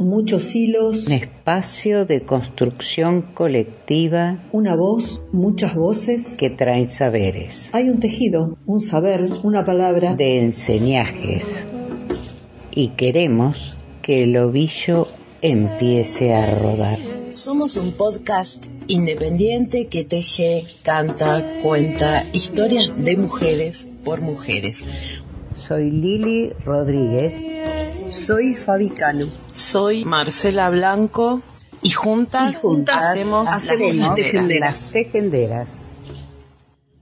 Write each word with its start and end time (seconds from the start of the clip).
muchos 0.00 0.54
hilos. 0.54 1.06
Un 1.06 1.12
espacio 1.12 2.06
de 2.06 2.22
construcción 2.22 3.22
colectiva. 3.22 4.38
Una 4.50 4.74
voz, 4.74 5.22
muchas 5.32 5.74
voces. 5.74 6.36
Que 6.38 6.50
traen 6.50 6.90
saberes. 6.90 7.68
Hay 7.72 7.90
un 7.90 8.00
tejido, 8.00 8.56
un 8.66 8.80
saber, 8.80 9.30
una 9.42 9.64
palabra. 9.64 10.14
De 10.14 10.38
enseñajes. 10.38 11.64
Y 12.72 12.88
queremos 12.88 13.74
que 14.02 14.24
el 14.24 14.36
ovillo 14.36 15.06
empiece 15.42 16.34
a 16.34 16.54
rodar. 16.54 16.98
Somos 17.30 17.76
un 17.76 17.92
podcast 17.92 18.66
independiente 18.88 19.86
que 19.86 20.04
teje, 20.04 20.64
canta, 20.82 21.60
cuenta 21.62 22.26
historias 22.32 22.92
de 23.04 23.16
mujeres 23.16 23.90
por 24.04 24.20
mujeres. 24.20 25.22
Soy 25.56 25.90
Lili 25.90 26.52
Rodríguez. 26.64 27.59
Soy 28.10 28.54
Fabi 28.54 28.90
Cano. 28.90 29.26
Soy 29.54 30.04
Marcela 30.04 30.68
Blanco 30.70 31.42
y 31.82 31.90
juntas, 31.90 32.62
hacemos, 32.88 33.46
las 33.46 34.92
tejenderas. 34.92 35.68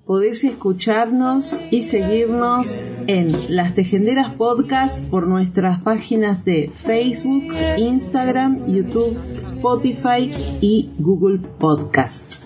Podés 0.04 0.42
escucharnos 0.44 1.58
y 1.70 1.82
seguirnos 1.82 2.82
en 3.06 3.54
Las 3.54 3.74
Tejenderas 3.74 4.32
Podcast 4.34 5.04
por 5.04 5.26
nuestras 5.26 5.82
páginas 5.82 6.46
de 6.46 6.70
Facebook, 6.74 7.52
Instagram, 7.76 8.66
YouTube, 8.66 9.18
Spotify 9.38 10.32
y 10.62 10.90
Google 10.98 11.40
Podcast. 11.58 12.42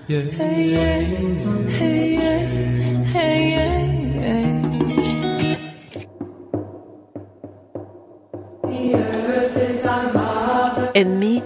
En 10.94 11.18
mí 11.18 11.42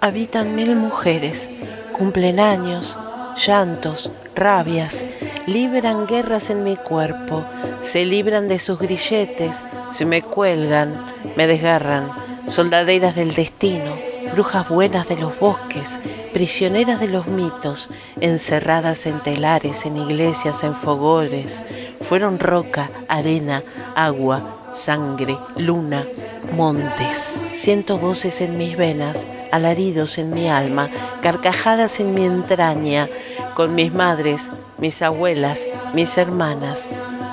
habitan 0.00 0.54
mil 0.54 0.76
mujeres, 0.76 1.48
cumplen 1.92 2.38
años, 2.38 2.98
llantos, 3.46 4.12
rabias, 4.34 5.04
libran 5.46 6.06
guerras 6.06 6.50
en 6.50 6.62
mi 6.62 6.76
cuerpo, 6.76 7.44
se 7.80 8.04
libran 8.04 8.48
de 8.48 8.58
sus 8.58 8.78
grilletes, 8.78 9.64
se 9.90 10.04
me 10.04 10.20
cuelgan, 10.20 11.06
me 11.36 11.46
desgarran, 11.46 12.10
soldaderas 12.48 13.14
del 13.14 13.34
destino, 13.34 13.96
brujas 14.32 14.68
buenas 14.68 15.08
de 15.08 15.16
los 15.16 15.38
bosques, 15.38 16.00
prisioneras 16.34 17.00
de 17.00 17.08
los 17.08 17.26
mitos, 17.26 17.88
encerradas 18.20 19.06
en 19.06 19.22
telares, 19.22 19.86
en 19.86 19.96
iglesias, 19.96 20.64
en 20.64 20.74
fogones, 20.74 21.62
fueron 22.02 22.38
roca, 22.38 22.90
arena, 23.08 23.62
agua, 23.94 24.55
sangre, 24.70 25.38
luna, 25.56 26.06
montes. 26.52 27.44
Siento 27.52 27.98
voces 27.98 28.40
en 28.40 28.58
mis 28.58 28.76
venas, 28.76 29.26
alaridos 29.52 30.18
en 30.18 30.30
mi 30.30 30.48
alma, 30.48 30.90
carcajadas 31.22 32.00
en 32.00 32.14
mi 32.14 32.24
entraña, 32.24 33.08
con 33.54 33.74
mis 33.74 33.92
madres, 33.92 34.50
mis 34.78 35.02
abuelas, 35.02 35.70
mis 35.94 36.16
hermanas. 36.18 36.90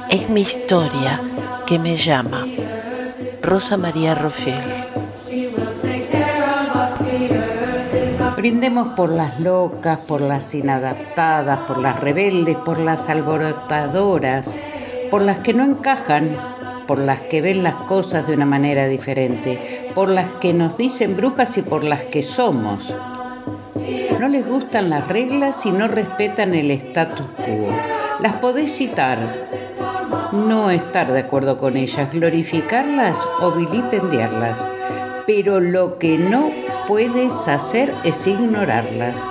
Es 0.09 0.29
mi 0.29 0.41
historia 0.41 1.19
que 1.65 1.79
me 1.79 1.95
llama. 1.95 2.45
Rosa 3.41 3.77
María 3.77 4.15
Rofiel. 4.15 4.63
Brindemos 8.35 8.89
por 8.89 9.09
las 9.09 9.39
locas, 9.39 9.99
por 9.99 10.19
las 10.19 10.53
inadaptadas, 10.53 11.59
por 11.59 11.77
las 11.77 11.99
rebeldes, 11.99 12.57
por 12.57 12.79
las 12.79 13.09
alborotadoras, 13.09 14.59
por 15.09 15.21
las 15.21 15.37
que 15.39 15.53
no 15.53 15.63
encajan, 15.63 16.37
por 16.87 16.99
las 16.99 17.21
que 17.21 17.41
ven 17.41 17.63
las 17.63 17.75
cosas 17.75 18.27
de 18.27 18.33
una 18.33 18.45
manera 18.45 18.87
diferente, 18.87 19.91
por 19.95 20.09
las 20.09 20.29
que 20.41 20.53
nos 20.53 20.77
dicen 20.77 21.15
brujas 21.15 21.57
y 21.57 21.61
por 21.61 21.83
las 21.83 22.03
que 22.03 22.23
somos. 22.23 22.93
No 24.19 24.27
les 24.27 24.47
gustan 24.47 24.89
las 24.89 25.07
reglas 25.07 25.65
y 25.65 25.71
no 25.71 25.87
respetan 25.87 26.53
el 26.53 26.71
status 26.71 27.27
quo. 27.37 27.69
Las 28.19 28.33
podés 28.35 28.71
citar, 28.71 29.49
no 30.31 30.69
estar 30.69 31.11
de 31.11 31.19
acuerdo 31.19 31.57
con 31.57 31.77
ellas, 31.77 32.11
glorificarlas 32.13 33.19
o 33.41 33.51
vilipendiarlas, 33.51 34.67
pero 35.27 35.59
lo 35.59 35.99
que 35.99 36.17
no 36.17 36.51
puedes 36.87 37.47
hacer 37.47 37.93
es 38.03 38.25
ignorarlas, 38.27 39.23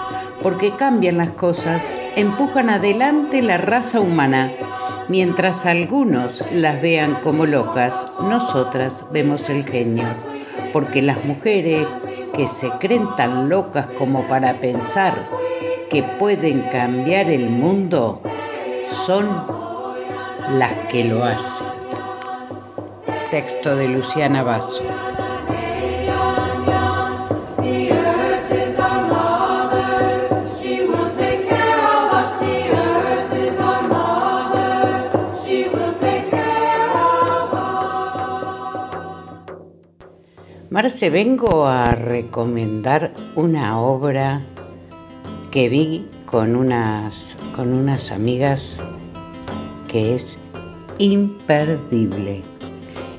porque 0.43 0.75
cambian 0.76 1.19
las 1.19 1.31
cosas, 1.31 1.93
empujan 2.16 2.71
adelante 2.71 3.43
la 3.43 3.59
raza 3.59 4.00
humana. 4.00 4.53
Mientras 5.08 5.66
algunos 5.66 6.44
las 6.52 6.80
vean 6.80 7.16
como 7.16 7.44
locas, 7.44 8.06
nosotras 8.20 9.08
vemos 9.12 9.48
el 9.50 9.64
genio, 9.64 10.06
porque 10.72 11.02
las 11.02 11.24
mujeres 11.24 11.86
que 12.34 12.46
se 12.46 12.70
creen 12.80 13.14
tan 13.16 13.48
locas 13.48 13.88
como 13.98 14.26
para 14.28 14.54
pensar 14.54 15.28
que 15.90 16.02
pueden 16.02 16.62
cambiar 16.70 17.28
el 17.28 17.50
mundo 17.50 18.22
son 18.84 19.28
las 20.50 20.74
que 20.86 21.04
lo 21.04 21.24
hacen. 21.24 21.66
Texto 23.30 23.76
de 23.76 23.88
Luciana 23.88 24.42
Basso. 24.42 24.84
Marce, 40.72 41.10
vengo 41.10 41.66
a 41.66 41.94
recomendar 41.94 43.12
una 43.34 43.78
obra 43.78 44.41
que 45.50 45.69
vi 45.69 46.09
con 46.25 46.56
unas, 46.56 47.37
con 47.55 47.75
unas 47.75 48.10
amigas 48.10 48.81
que 49.87 50.15
es 50.15 50.38
imperdible. 50.97 52.41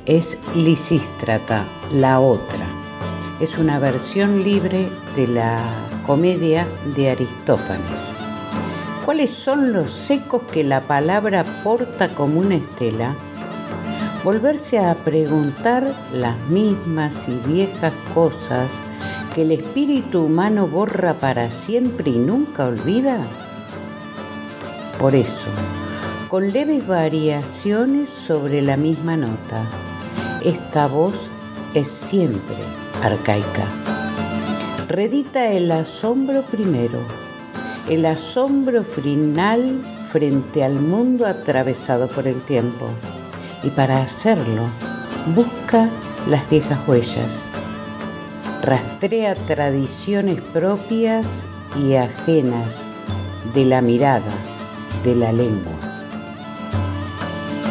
Es 0.07 0.39
Lisístrata, 0.55 1.67
la 1.91 2.19
otra. 2.19 2.65
Es 3.39 3.59
una 3.59 3.77
versión 3.77 4.43
libre 4.43 4.89
de 5.15 5.27
la 5.27 5.59
comedia 6.07 6.67
de 6.95 7.11
Aristófanes. 7.11 8.13
¿Cuáles 9.05 9.29
son 9.29 9.73
los 9.73 9.91
secos 9.91 10.41
que 10.51 10.63
la 10.63 10.87
palabra 10.87 11.61
porta 11.61 12.15
como 12.15 12.39
una 12.39 12.55
estela? 12.55 13.15
Volverse 14.23 14.79
a 14.79 14.95
preguntar 14.95 15.93
las 16.13 16.37
mismas 16.47 17.27
y 17.27 17.35
viejas 17.45 17.91
cosas 18.13 18.81
que 19.35 19.41
el 19.41 19.51
espíritu 19.51 20.25
humano 20.25 20.67
borra 20.67 21.15
para 21.15 21.51
siempre 21.51 22.11
y 22.11 22.19
nunca 22.19 22.67
olvida? 22.67 23.17
Por 24.97 25.13
eso, 25.13 25.49
con 26.29 26.53
leves 26.53 26.87
variaciones 26.87 28.07
sobre 28.07 28.61
la 28.61 28.77
misma 28.77 29.17
nota, 29.17 29.67
esta 30.41 30.87
voz 30.87 31.29
es 31.73 31.89
siempre 31.89 32.55
arcaica. 33.01 33.67
Redita 34.87 35.51
el 35.51 35.69
asombro 35.71 36.43
primero, 36.43 36.99
el 37.89 38.05
asombro 38.05 38.83
final 38.85 39.83
frente 40.09 40.63
al 40.63 40.75
mundo 40.75 41.25
atravesado 41.25 42.07
por 42.07 42.27
el 42.27 42.41
tiempo 42.41 42.87
y 43.63 43.69
para 43.69 44.01
hacerlo 44.01 44.69
busca 45.35 45.89
las 46.27 46.49
viejas 46.49 46.79
huellas, 46.87 47.47
rastrea 48.61 49.35
tradiciones 49.35 50.41
propias 50.41 51.45
y 51.81 51.95
ajenas 51.95 52.85
de 53.53 53.65
la 53.65 53.81
mirada, 53.81 54.33
de 55.03 55.15
la 55.15 55.31
lengua. 55.31 55.73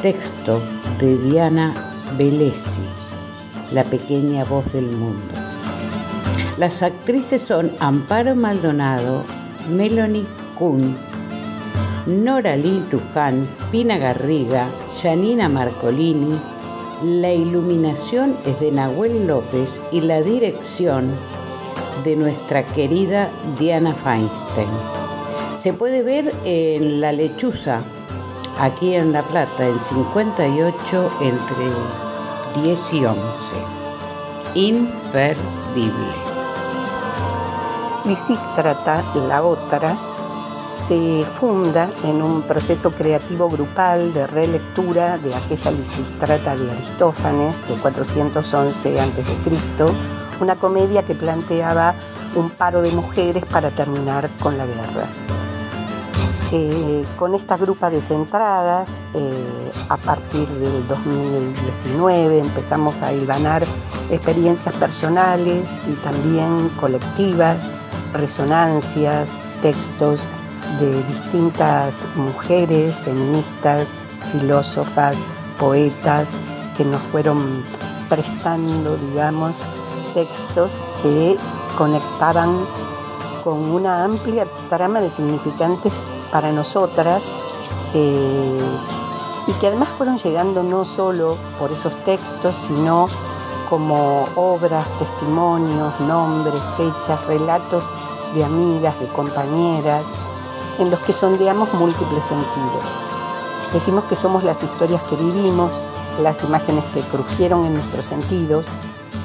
Texto 0.02 0.60
de 0.98 1.16
Diana 1.18 1.74
Velesi, 2.18 2.82
La 3.72 3.84
pequeña 3.84 4.44
voz 4.44 4.72
del 4.72 4.86
mundo. 4.86 5.34
Las 6.58 6.82
actrices 6.82 7.40
son 7.42 7.72
Amparo 7.80 8.34
Maldonado, 8.34 9.24
Melanie 9.70 10.26
Kuhn, 10.54 10.96
Nora 12.06 12.56
Luján, 12.56 13.48
Pina 13.70 13.96
Garriga, 13.96 14.68
Janina 14.90 15.48
Marcolini. 15.48 16.36
La 17.04 17.32
iluminación 17.32 18.36
es 18.44 18.58
de 18.58 18.72
Nahuel 18.72 19.28
López 19.28 19.80
y 19.92 20.00
la 20.00 20.20
dirección 20.20 21.12
de 22.02 22.16
nuestra 22.16 22.64
querida 22.66 23.30
Diana 23.56 23.94
Feinstein. 23.94 24.68
Se 25.54 25.74
puede 25.74 26.02
ver 26.02 26.34
en 26.44 27.00
La 27.00 27.12
Lechuza, 27.12 27.84
aquí 28.58 28.94
en 28.94 29.12
La 29.12 29.22
Plata, 29.22 29.64
en 29.64 29.78
58 29.78 31.10
entre 31.20 32.64
10 32.64 32.92
y 32.94 33.04
11. 33.04 33.56
Imperdible. 34.54 36.12
Lisístrata, 38.04 39.04
la 39.14 39.44
otra, 39.44 40.11
se 40.86 41.24
funda 41.38 41.88
en 42.04 42.22
un 42.22 42.42
proceso 42.42 42.90
creativo 42.90 43.48
grupal 43.48 44.12
de 44.12 44.26
relectura 44.26 45.18
de 45.18 45.34
aquella 45.34 45.70
Lisistrata 45.70 46.56
de 46.56 46.70
Aristófanes 46.70 47.54
de 47.68 47.74
411 47.76 49.00
a.C., 49.00 49.22
una 50.40 50.56
comedia 50.56 51.04
que 51.04 51.14
planteaba 51.14 51.94
un 52.34 52.50
paro 52.50 52.82
de 52.82 52.90
mujeres 52.90 53.44
para 53.46 53.70
terminar 53.70 54.28
con 54.40 54.58
la 54.58 54.66
guerra. 54.66 55.06
Eh, 56.50 57.04
con 57.16 57.34
esta 57.34 57.56
grupa 57.56 57.88
de 57.88 58.00
centradas, 58.00 59.00
eh, 59.14 59.72
a 59.88 59.96
partir 59.96 60.46
del 60.48 60.86
2019 60.88 62.38
empezamos 62.38 63.00
a 63.00 63.12
hilvanar 63.12 63.62
experiencias 64.10 64.74
personales 64.76 65.70
y 65.88 65.92
también 66.02 66.68
colectivas, 66.80 67.70
resonancias, 68.12 69.40
textos 69.62 70.28
de 70.80 71.02
distintas 71.04 71.96
mujeres, 72.14 72.94
feministas, 73.04 73.88
filósofas, 74.32 75.16
poetas, 75.58 76.28
que 76.76 76.84
nos 76.84 77.02
fueron 77.02 77.64
prestando, 78.08 78.96
digamos, 78.96 79.62
textos 80.14 80.82
que 81.02 81.36
conectaban 81.76 82.66
con 83.42 83.58
una 83.70 84.04
amplia 84.04 84.46
trama 84.68 85.00
de 85.00 85.10
significantes 85.10 86.04
para 86.30 86.52
nosotras 86.52 87.22
eh, 87.94 88.78
y 89.46 89.52
que 89.54 89.66
además 89.66 89.88
fueron 89.88 90.16
llegando 90.18 90.62
no 90.62 90.84
solo 90.84 91.36
por 91.58 91.72
esos 91.72 91.96
textos, 92.04 92.54
sino 92.54 93.08
como 93.68 94.28
obras, 94.36 94.94
testimonios, 94.98 95.98
nombres, 96.00 96.60
fechas, 96.76 97.24
relatos 97.26 97.92
de 98.34 98.44
amigas, 98.44 98.98
de 99.00 99.08
compañeras, 99.08 100.06
en 100.82 100.90
los 100.90 101.00
que 101.00 101.12
sondeamos 101.12 101.72
múltiples 101.74 102.24
sentidos. 102.24 102.82
Decimos 103.72 104.04
que 104.04 104.16
somos 104.16 104.42
las 104.42 104.62
historias 104.62 105.00
que 105.02 105.16
vivimos, 105.16 105.92
las 106.20 106.42
imágenes 106.42 106.84
que 106.92 107.02
crujieron 107.02 107.64
en 107.64 107.74
nuestros 107.74 108.06
sentidos, 108.06 108.66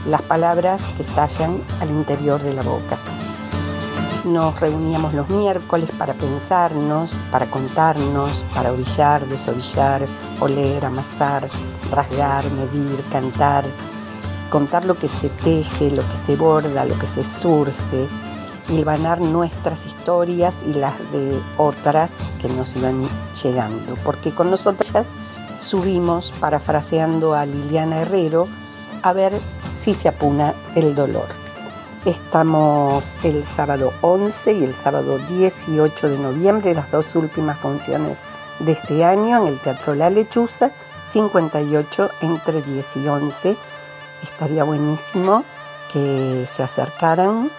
las 0.06 0.22
palabras 0.22 0.84
que 0.96 1.04
estallan 1.04 1.60
al 1.82 1.90
interior 1.90 2.42
de 2.42 2.54
la 2.54 2.62
boca. 2.62 3.00
Nos 4.24 4.60
reuníamos 4.60 5.16
los 5.16 5.30
miércoles 5.30 5.90
para 5.98 6.14
pensarnos, 6.14 7.22
para 7.32 7.50
contarnos, 7.50 8.46
para 8.54 8.72
orillar, 8.72 9.26
desorillar, 9.26 10.06
oler, 10.40 10.86
amasar, 10.86 11.50
rasgar, 11.92 12.46
medir, 12.52 13.04
cantar, 13.10 13.66
contar 14.52 14.86
lo 14.86 14.96
que 14.96 15.08
se 15.08 15.30
teje, 15.30 15.90
lo 15.90 16.08
que 16.08 16.16
se 16.26 16.36
borda, 16.36 16.86
lo 16.86 16.98
que 17.00 17.08
se 17.08 17.24
surce, 17.24 18.08
hilvanar 18.70 19.22
nuestras 19.22 19.86
historias 19.86 20.56
y 20.66 20.74
las 20.74 20.98
de 21.12 21.42
otras 21.58 22.14
que 22.42 22.50
nos 22.50 22.76
iban 22.76 23.08
llegando, 23.44 23.96
porque 24.04 24.34
con 24.34 24.50
nosotras 24.50 25.12
subimos, 25.58 26.34
parafraseando 26.40 27.34
a 27.34 27.46
Liliana 27.46 28.02
Herrero, 28.02 28.48
a 29.04 29.14
ver 29.14 29.40
si 29.74 29.94
se 29.94 30.10
apuna 30.10 30.54
el 30.76 30.96
dolor. 30.96 31.28
Estamos 32.06 33.14
el 33.24 33.44
sábado 33.44 33.92
11 34.02 34.54
y 34.54 34.64
el 34.64 34.76
sábado 34.76 35.18
18 35.30 36.10
de 36.10 36.18
noviembre, 36.18 36.76
las 36.76 36.90
dos 36.92 37.16
últimas 37.16 37.58
funciones 37.60 38.18
de 38.60 38.74
este 38.74 39.04
año 39.04 39.42
en 39.42 39.48
el 39.48 39.60
Teatro 39.60 39.94
La 39.96 40.10
Lechuza, 40.10 40.72
58 41.12 42.10
entre 42.22 42.62
10 42.62 42.98
y 42.98 43.08
11. 43.08 43.58
Estaría 44.24 44.64
buenísimo 44.64 45.44
que 45.92 46.46
se 46.50 46.64
acercaran 46.64 47.50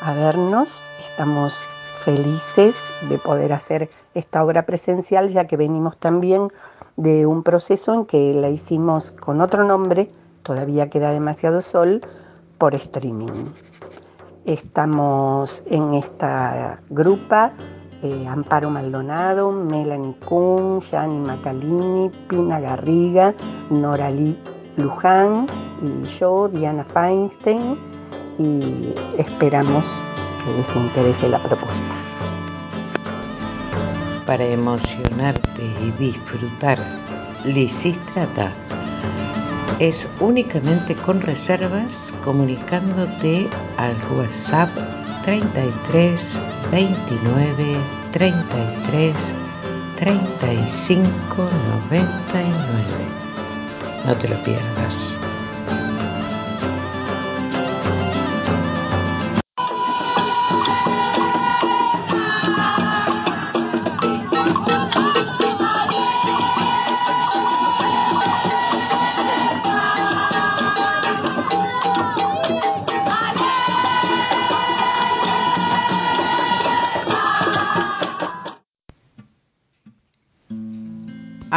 a 0.00 0.14
vernos. 0.14 0.82
Estamos 1.08 1.62
felices 2.00 2.84
de 3.08 3.18
poder 3.18 3.52
hacer 3.52 3.90
esta 4.14 4.44
obra 4.44 4.66
presencial, 4.66 5.28
ya 5.28 5.46
que 5.46 5.56
venimos 5.56 5.96
también 5.96 6.48
de 6.96 7.26
un 7.26 7.42
proceso 7.42 7.92
en 7.94 8.06
que 8.06 8.32
la 8.34 8.48
hicimos 8.48 9.12
con 9.12 9.40
otro 9.40 9.64
nombre, 9.64 10.10
todavía 10.42 10.88
queda 10.88 11.10
demasiado 11.10 11.60
sol, 11.62 12.00
por 12.58 12.74
streaming. 12.74 13.46
Estamos 14.46 15.64
en 15.66 15.94
esta 15.94 16.80
grupa 16.88 17.52
eh, 18.02 18.26
Amparo 18.28 18.70
Maldonado, 18.70 19.50
Melanie 19.50 20.14
Kuhn, 20.24 20.80
Yani 20.80 21.18
Macalini, 21.18 22.10
Pina 22.28 22.60
Garriga, 22.60 23.34
Noralí 23.70 24.38
Luján 24.76 25.46
y 25.82 26.04
yo, 26.06 26.48
Diana 26.48 26.84
Feinstein 26.84 27.95
y 28.38 28.94
esperamos 29.18 30.02
que 30.44 30.52
les 30.52 30.76
interese 30.76 31.28
la 31.28 31.42
propuesta. 31.42 31.94
Para 34.26 34.44
emocionarte 34.44 35.62
y 35.82 35.90
disfrutar 35.92 36.78
Lisístrata 37.44 38.52
es 39.78 40.08
únicamente 40.20 40.94
con 40.94 41.20
reservas 41.20 42.12
comunicándote 42.24 43.48
al 43.76 43.94
WhatsApp 44.16 44.70
33 45.24 46.42
29 46.70 47.76
33 48.10 49.34
35 49.96 51.48
99. 51.92 52.46
No 54.06 54.16
te 54.16 54.28
lo 54.28 54.42
pierdas. 54.42 55.18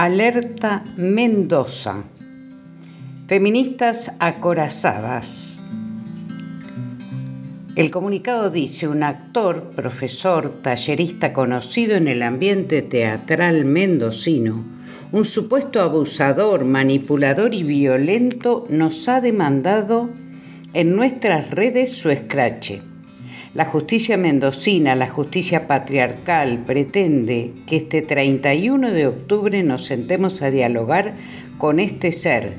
Alerta 0.02 0.86
Mendoza. 0.96 2.06
Feministas 3.28 4.16
acorazadas. 4.20 5.62
El 7.76 7.92
comunicado 7.92 8.50
dice, 8.50 8.88
un 8.88 9.04
actor, 9.04 9.72
profesor, 9.76 10.62
tallerista 10.62 11.34
conocido 11.34 11.98
en 11.98 12.08
el 12.08 12.24
ambiente 12.24 12.82
teatral 12.82 13.66
mendocino, 13.66 14.64
un 15.12 15.26
supuesto 15.26 15.82
abusador, 15.82 16.64
manipulador 16.64 17.54
y 17.54 17.64
violento, 17.64 18.68
nos 18.70 19.10
ha 19.10 19.20
demandado 19.20 20.10
en 20.74 20.96
nuestras 20.96 21.52
redes 21.52 21.92
su 21.92 22.10
escrache. 22.10 22.89
La 23.60 23.66
justicia 23.66 24.16
mendocina, 24.16 24.96
la 24.96 25.10
justicia 25.10 25.68
patriarcal, 25.68 26.64
pretende 26.66 27.52
que 27.68 27.76
este 27.76 28.02
31 28.02 28.92
de 28.92 29.06
octubre 29.06 29.62
nos 29.64 29.84
sentemos 29.84 30.42
a 30.42 30.50
dialogar 30.50 31.14
con 31.58 31.82
este 31.82 32.14
ser, 32.14 32.54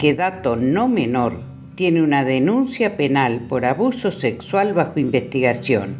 que 0.00 0.14
dato 0.14 0.56
no 0.56 0.88
menor, 0.88 1.42
tiene 1.76 2.02
una 2.02 2.24
denuncia 2.24 2.96
penal 2.96 3.42
por 3.48 3.64
abuso 3.64 4.10
sexual 4.10 4.74
bajo 4.74 4.98
investigación, 4.98 5.94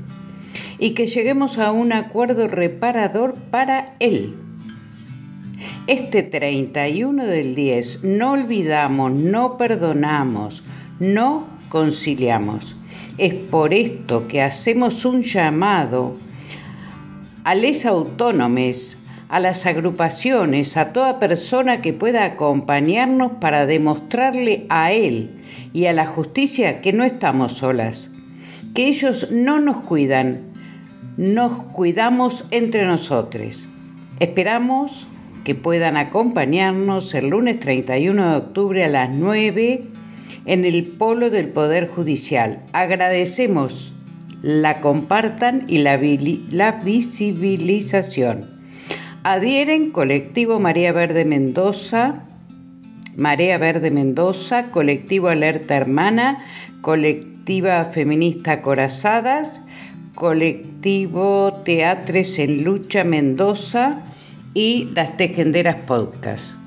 y 0.81 0.91
que 0.95 1.07
lleguemos 1.07 1.59
a 1.59 1.71
un 1.71 1.93
acuerdo 1.93 2.49
reparador 2.49 3.37
para 3.53 3.95
él. 4.01 4.35
Este 5.87 6.25
31 6.25 7.27
del 7.27 7.55
10 7.55 8.03
no 8.03 8.33
olvidamos, 8.33 9.13
no 9.13 9.57
perdonamos, 9.57 10.65
no 10.99 11.47
conciliamos 11.69 12.75
es 13.19 13.35
por 13.35 13.73
esto 13.73 14.29
que 14.29 14.43
hacemos 14.43 15.05
un 15.05 15.23
llamado 15.23 16.17
a 17.45 17.55
les 17.55 17.87
autónomes, 17.87 18.99
a 19.29 19.41
las 19.41 19.67
agrupaciones, 19.67 20.77
a 20.77 20.93
toda 20.93 21.19
persona 21.19 21.81
que 21.81 21.93
pueda 21.93 22.25
acompañarnos 22.25 23.33
para 23.41 23.67
demostrarle 23.67 24.67
a 24.69 24.93
él 24.93 25.43
y 25.73 25.87
a 25.87 25.93
la 25.93 26.07
justicia 26.07 26.81
que 26.81 26.93
no 26.93 27.05
estamos 27.05 27.53
solas, 27.53 28.11
que 28.75 28.87
ellos 28.89 29.31
no 29.33 29.61
nos 29.61 29.79
cuidan, 29.79 30.53
nos 31.17 31.59
cuidamos 31.59 32.47
entre 32.51 32.85
nosotros. 32.85 33.69
Esperamos 34.21 35.09
que 35.45 35.55
puedan 35.55 35.97
acompañarnos 35.97 37.15
el 37.15 37.29
lunes 37.29 37.61
31 37.61 38.31
de 38.31 38.37
octubre 38.37 38.85
a 38.85 38.89
las 38.89 39.11
9 39.11 39.96
en 40.47 40.65
el 40.65 40.85
polo 40.87 41.31
del 41.31 41.49
Poder 41.49 41.89
Judicial. 41.89 42.63
Agradecemos 42.73 43.93
la 44.43 44.81
compartan 44.81 45.65
y 45.67 45.79
la, 45.79 45.97
visibilización. 46.85 48.57
Adhieren 49.25 49.91
Colectivo 49.91 50.61
María 50.61 50.93
Verde 50.93 51.25
Mendoza, 51.25 52.27
Marea 53.17 53.59
Verde 53.59 53.91
Mendoza, 53.91 54.71
Colectivo 54.71 55.29
Alerta 55.29 55.75
Hermana, 55.75 56.45
Colectiva 56.81 57.87
Feminista 57.87 58.61
Corazadas, 58.61 59.63
Colectivo 60.15 61.63
Teatres 61.65 62.39
en 62.39 62.63
Lucha 62.63 63.03
Mendoza 63.05 64.05
y 64.55 64.91
Las 64.95 65.17
Tejenderas 65.17 65.77
Podcast. 65.87 66.66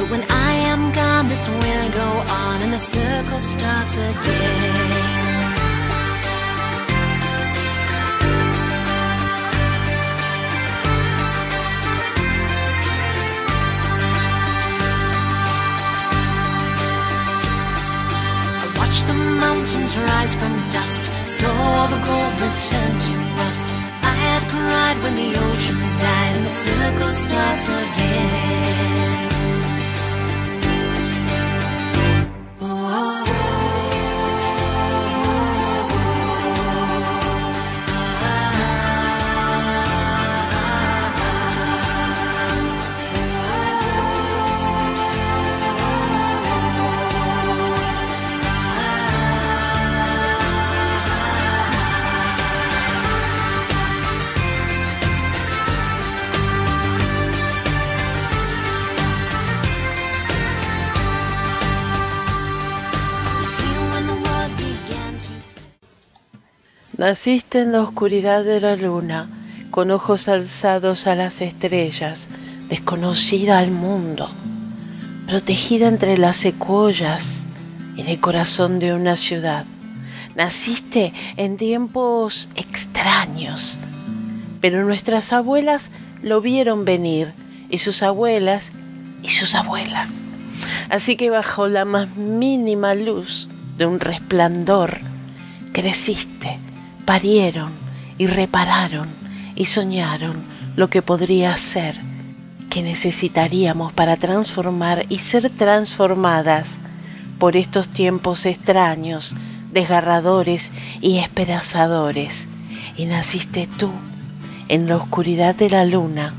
But 0.00 0.08
when 0.08 0.24
I 0.30 0.52
am 0.72 0.92
gone, 0.92 1.28
this 1.28 1.46
will 1.46 1.90
go 1.92 2.08
on 2.32 2.62
and 2.62 2.72
the 2.72 2.78
circle 2.78 3.38
starts 3.38 3.94
again. 3.96 5.50
Watch 18.78 19.04
the 19.04 19.12
mountains 19.12 19.98
rise 19.98 20.34
from 20.34 20.54
dust, 20.72 21.12
saw 21.28 21.86
the 21.92 22.00
gold 22.08 22.34
return 22.40 22.92
to 23.04 23.12
rust. 23.36 23.68
I 24.00 24.14
had 24.24 24.42
cried 24.48 24.96
when 25.04 25.14
the 25.14 25.30
oceans 25.44 25.98
died 25.98 26.36
and 26.36 26.46
the 26.46 26.56
circle 26.64 27.10
starts 27.10 27.68
again. 27.68 28.99
Naciste 67.00 67.62
en 67.62 67.72
la 67.72 67.80
oscuridad 67.80 68.44
de 68.44 68.60
la 68.60 68.76
luna, 68.76 69.26
con 69.70 69.90
ojos 69.90 70.28
alzados 70.28 71.06
a 71.06 71.14
las 71.14 71.40
estrellas, 71.40 72.28
desconocida 72.68 73.58
al 73.58 73.70
mundo, 73.70 74.28
protegida 75.26 75.88
entre 75.88 76.18
las 76.18 76.36
secuoyas, 76.36 77.44
en 77.96 78.06
el 78.06 78.20
corazón 78.20 78.78
de 78.80 78.92
una 78.92 79.16
ciudad. 79.16 79.64
Naciste 80.36 81.14
en 81.38 81.56
tiempos 81.56 82.50
extraños, 82.54 83.78
pero 84.60 84.84
nuestras 84.84 85.32
abuelas 85.32 85.92
lo 86.20 86.42
vieron 86.42 86.84
venir, 86.84 87.32
y 87.70 87.78
sus 87.78 88.02
abuelas, 88.02 88.72
y 89.22 89.30
sus 89.30 89.54
abuelas. 89.54 90.10
Así 90.90 91.16
que 91.16 91.30
bajo 91.30 91.66
la 91.66 91.86
más 91.86 92.14
mínima 92.16 92.94
luz 92.94 93.48
de 93.78 93.86
un 93.86 94.00
resplandor, 94.00 95.00
creciste, 95.72 96.58
parieron 97.10 97.72
y 98.18 98.28
repararon 98.28 99.08
y 99.56 99.66
soñaron 99.66 100.36
lo 100.76 100.90
que 100.90 101.02
podría 101.02 101.56
ser, 101.56 101.96
que 102.70 102.82
necesitaríamos 102.82 103.92
para 103.92 104.16
transformar 104.16 105.06
y 105.08 105.18
ser 105.18 105.50
transformadas 105.50 106.78
por 107.40 107.56
estos 107.56 107.88
tiempos 107.88 108.46
extraños, 108.46 109.34
desgarradores 109.72 110.70
y 111.00 111.18
esperanzadores. 111.18 112.46
Y 112.96 113.06
naciste 113.06 113.68
tú 113.76 113.90
en 114.68 114.88
la 114.88 114.96
oscuridad 114.96 115.56
de 115.56 115.68
la 115.68 115.84
luna, 115.84 116.32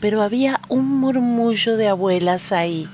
pero 0.00 0.22
había 0.22 0.60
un 0.68 1.00
murmullo 1.00 1.76
de 1.76 1.88
abuelas 1.88 2.52
ahí, 2.52 2.88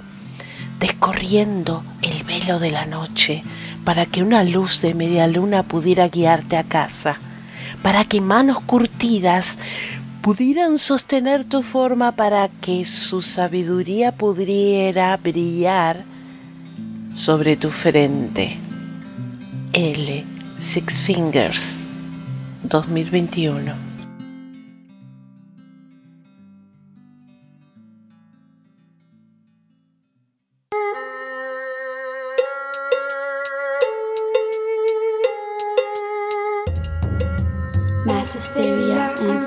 descorriendo 0.79 1.85
el 2.01 2.23
velo 2.23 2.59
de 2.59 2.71
la 2.71 2.87
noche 2.87 3.45
para 3.85 4.07
que 4.07 4.23
una 4.23 4.45
luz 4.45 4.81
de 4.81 4.95
media 4.95 5.27
luna 5.27 5.63
pudiera 5.63 6.09
guiarte 6.09 6.57
a 6.57 6.65
casa, 6.65 7.19
para 7.83 8.05
que 8.05 8.21
manos 8.21 8.61
curtidas 8.61 9.59
pudieran 10.23 10.79
sostener 10.79 11.45
tu 11.45 11.63
forma 11.63 12.13
para 12.13 12.49
que 12.49 12.85
su 12.85 13.23
sabiduría 13.23 14.13
pudiera 14.13 15.17
brillar 15.17 16.05
sobre 17.15 17.57
tu 17.57 17.71
frente. 17.71 18.59
L. 19.73 20.25
Six 20.59 21.01
Fingers 21.01 21.85
2021 22.65 23.90
hysteria 38.33 39.15
and 39.21 39.45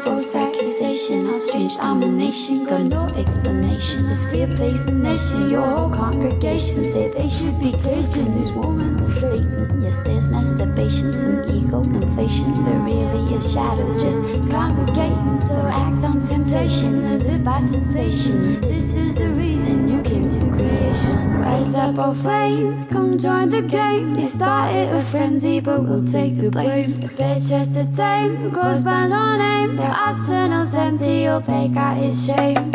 false 1.53 1.77
accusation 1.77 1.77
of 1.77 1.77
strange 1.77 1.77
domination. 1.77 2.65
Got 2.65 2.83
no 2.83 3.05
explanation. 3.19 4.07
This 4.07 4.25
fear 4.27 4.47
plays 4.47 4.85
the 4.85 4.91
nation. 4.91 5.49
Your 5.49 5.61
whole 5.61 5.89
congregation 5.89 6.83
say 6.83 7.09
they 7.09 7.29
should 7.29 7.59
be 7.59 7.71
caging 7.71 8.39
this 8.39 8.51
woman 8.51 8.97
with 8.97 9.15
Satan. 9.15 9.81
Yes, 9.81 9.99
there's 9.99 10.27
masturbation, 10.27 11.13
some 11.13 11.43
ego 11.49 11.81
inflation, 11.81 12.53
but 12.53 12.75
really 12.83 13.33
it's 13.33 13.51
shadows 13.51 14.01
just 14.01 14.19
congregating. 14.49 15.41
So 15.41 15.59
act 15.67 16.03
on 16.03 16.27
temptation 16.27 17.03
and 17.03 17.23
live 17.23 17.43
by 17.43 17.59
sensation. 17.59 18.61
This 18.61 18.93
is 18.93 19.15
the 19.15 19.29
reason 19.29 19.87
you 19.87 20.01
came 20.01 20.23
to 20.23 20.57
creation. 20.57 21.39
Rise 21.39 21.73
up, 21.73 21.95
oh 21.97 22.13
flame, 22.13 22.85
come 22.87 23.17
join 23.17 23.49
the 23.49 23.61
game. 23.61 24.13
They 24.15 24.23
started 24.23 24.89
a 24.95 25.01
frenzy, 25.01 25.59
but 25.59 25.83
we'll 25.83 26.05
take 26.05 26.37
the 26.37 26.49
blame. 26.49 26.99
The 26.99 27.07
bitch 27.07 27.49
has 27.49 27.71
the 27.73 27.83
who 28.37 28.49
goes 28.49 28.83
by 28.83 29.07
no 29.07 29.37
name. 29.37 29.75
Their 29.75 29.91
arsenal's 29.91 30.73
empty, 30.73 31.27
all 31.27 31.41
they 31.45 31.67
got 31.67 31.97
is 31.97 32.27
shame. 32.27 32.72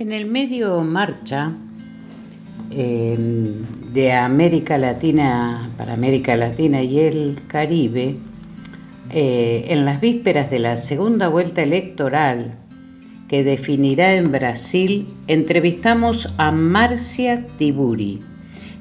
En 0.00 0.10
el 0.10 0.26
medio 0.26 0.82
marcha 0.82 1.52
eh, 2.72 3.16
de 3.92 4.12
América 4.12 4.76
Latina 4.76 5.70
para 5.78 5.92
América 5.92 6.34
Latina 6.34 6.82
y 6.82 6.98
el 6.98 7.38
Caribe, 7.46 8.16
eh, 9.10 9.66
en 9.68 9.84
las 9.84 10.00
vísperas 10.00 10.50
de 10.50 10.58
la 10.58 10.76
segunda 10.76 11.28
vuelta 11.28 11.62
electoral 11.62 12.56
que 13.28 13.44
definirá 13.44 14.14
en 14.14 14.32
Brasil, 14.32 15.06
entrevistamos 15.28 16.34
a 16.38 16.50
Marcia 16.50 17.46
Tiburi, 17.56 18.20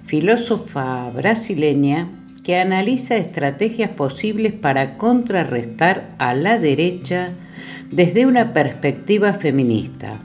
filósofa 0.05 1.11
brasileña 1.11 2.09
que 2.43 2.57
analiza 2.57 3.17
estrategias 3.17 3.91
posibles 3.91 4.53
para 4.53 4.95
contrarrestar 4.95 6.09
a 6.17 6.33
la 6.33 6.57
derecha 6.57 7.33
desde 7.91 8.25
una 8.25 8.51
perspectiva 8.51 9.33
feminista. 9.33 10.19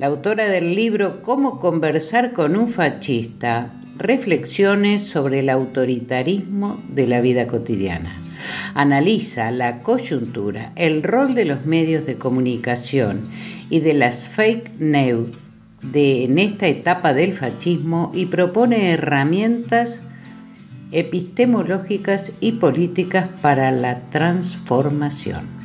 La 0.00 0.06
autora 0.06 0.48
del 0.48 0.74
libro 0.74 1.20
Cómo 1.20 1.58
conversar 1.58 2.32
con 2.32 2.56
un 2.56 2.68
fascista, 2.68 3.70
reflexiones 3.98 5.06
sobre 5.06 5.40
el 5.40 5.50
autoritarismo 5.50 6.82
de 6.88 7.06
la 7.06 7.20
vida 7.20 7.46
cotidiana. 7.46 8.18
Analiza 8.72 9.50
la 9.50 9.80
coyuntura, 9.80 10.72
el 10.74 11.02
rol 11.02 11.34
de 11.34 11.44
los 11.44 11.66
medios 11.66 12.06
de 12.06 12.16
comunicación 12.16 13.28
y 13.68 13.80
de 13.80 13.92
las 13.92 14.26
fake 14.26 14.70
news 14.78 15.28
de, 15.82 16.24
en 16.24 16.38
esta 16.38 16.66
etapa 16.66 17.12
del 17.12 17.34
fascismo 17.34 18.10
y 18.14 18.24
propone 18.24 18.92
herramientas 18.92 20.04
epistemológicas 20.92 22.32
y 22.40 22.52
políticas 22.52 23.28
para 23.42 23.70
la 23.70 24.08
transformación. 24.08 25.59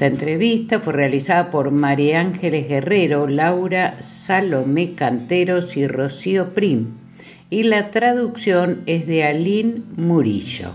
Esta 0.00 0.06
entrevista 0.14 0.80
fue 0.80 0.94
realizada 0.94 1.50
por 1.50 1.72
María 1.72 2.22
Ángeles 2.22 2.68
Guerrero, 2.68 3.26
Laura 3.26 4.00
Salomé 4.00 4.94
Canteros 4.94 5.76
y 5.76 5.86
Rocío 5.86 6.54
Prim, 6.54 6.94
y 7.50 7.64
la 7.64 7.90
traducción 7.90 8.80
es 8.86 9.06
de 9.06 9.24
Aline 9.24 9.82
Murillo. 9.98 10.72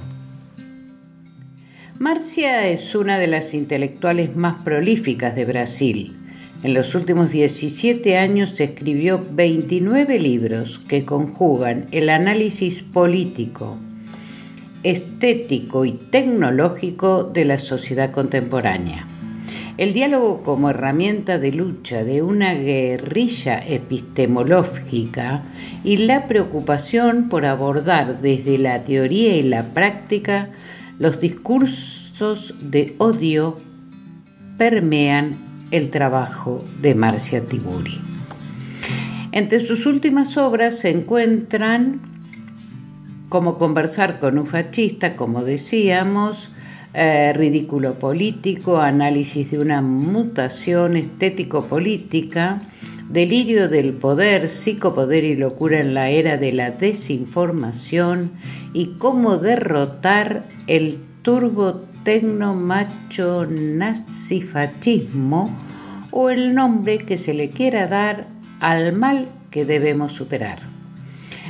Marcia 1.97 2.67
es 2.67 2.93
una 2.93 3.17
de 3.17 3.25
las 3.25 3.55
intelectuales 3.55 4.35
más 4.35 4.63
prolíficas 4.63 5.35
de 5.35 5.45
Brasil. 5.45 6.15
En 6.61 6.75
los 6.75 6.93
últimos 6.93 7.31
17 7.31 8.19
años 8.19 8.59
escribió 8.59 9.25
29 9.31 10.19
libros 10.19 10.77
que 10.77 11.03
conjugan 11.03 11.87
el 11.89 12.09
análisis 12.09 12.83
político, 12.83 13.79
estético 14.83 15.83
y 15.83 15.93
tecnológico 15.93 17.23
de 17.23 17.45
la 17.45 17.57
sociedad 17.57 18.11
contemporánea. 18.11 19.07
El 19.77 19.91
diálogo 19.91 20.41
como 20.41 20.69
herramienta 20.69 21.37
de 21.37 21.51
lucha 21.51 22.05
de 22.05 22.21
una 22.21 22.53
guerrilla 22.53 23.59
epistemológica 23.59 25.43
y 25.83 25.97
la 25.97 26.27
preocupación 26.27 27.27
por 27.27 27.45
abordar 27.45 28.21
desde 28.21 28.57
la 28.57 28.85
teoría 28.85 29.35
y 29.35 29.43
la 29.43 29.73
práctica 29.73 30.51
los 30.97 31.19
discursos 31.19 32.55
de 32.61 32.95
odio 32.99 33.59
permean 34.57 35.35
el 35.71 35.91
trabajo 35.91 36.63
de 36.81 36.95
Marcia 36.95 37.43
Tiburi. 37.43 37.99
Entre 39.33 39.59
sus 39.59 39.85
últimas 39.85 40.37
obras 40.37 40.79
se 40.79 40.91
encuentran 40.91 42.15
Cómo 43.27 43.57
conversar 43.57 44.19
con 44.19 44.37
un 44.37 44.45
fascista, 44.45 45.15
como 45.15 45.43
decíamos, 45.43 46.51
eh, 46.95 47.33
Ridículo 47.33 47.99
político, 47.99 48.79
Análisis 48.79 49.51
de 49.51 49.59
una 49.59 49.81
mutación 49.81 50.95
estético-política, 50.95 52.61
Delirio 53.09 53.69
del 53.69 53.93
poder, 53.93 54.47
psicopoder 54.47 55.23
y 55.23 55.35
locura 55.35 55.79
en 55.79 55.93
la 55.93 56.09
era 56.09 56.37
de 56.37 56.53
la 56.53 56.71
desinformación 56.71 58.31
y 58.73 58.93
cómo 58.97 59.37
derrotar 59.37 60.47
el 60.65 60.97
turbo 61.21 61.83
tecnomacho 62.03 63.45
nazifascismo 63.45 65.55
o 66.09 66.29
el 66.29 66.55
nombre 66.55 66.99
que 66.99 67.17
se 67.17 67.33
le 67.33 67.51
quiera 67.51 67.87
dar 67.87 68.27
al 68.59 68.93
mal 68.93 69.29
que 69.51 69.65
debemos 69.65 70.13
superar. 70.13 70.59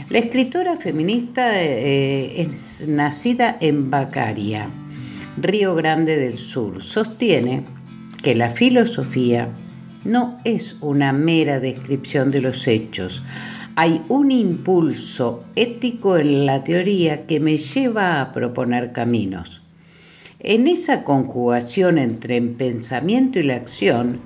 La 0.10 0.20
escritora 0.20 0.76
feminista 0.76 1.62
eh, 1.62 2.42
es 2.42 2.86
nacida 2.88 3.58
en 3.60 3.90
Bacaria, 3.90 4.70
Río 5.38 5.76
Grande 5.76 6.16
del 6.16 6.38
Sur. 6.38 6.82
Sostiene 6.82 7.66
que 8.24 8.36
la 8.36 8.50
filosofía 8.50 9.50
no 10.06 10.40
es 10.46 10.78
una 10.80 11.12
mera 11.12 11.60
descripción 11.60 12.32
de 12.32 12.42
los 12.42 12.68
hechos. 12.68 13.24
Hay 13.76 14.02
un 14.08 14.32
impulso 14.32 15.44
ético 15.56 16.18
en 16.18 16.46
la 16.46 16.64
teoría 16.64 17.26
que 17.26 17.42
me 17.42 17.58
lleva 17.58 18.22
a 18.22 18.32
proponer 18.32 18.94
caminos. 18.94 19.62
En 20.40 20.68
esa 20.68 21.04
conjugación 21.04 21.98
entre 21.98 22.38
el 22.38 22.52
pensamiento 22.52 23.38
y 23.40 23.44
la 23.44 23.56
acción, 23.56 24.22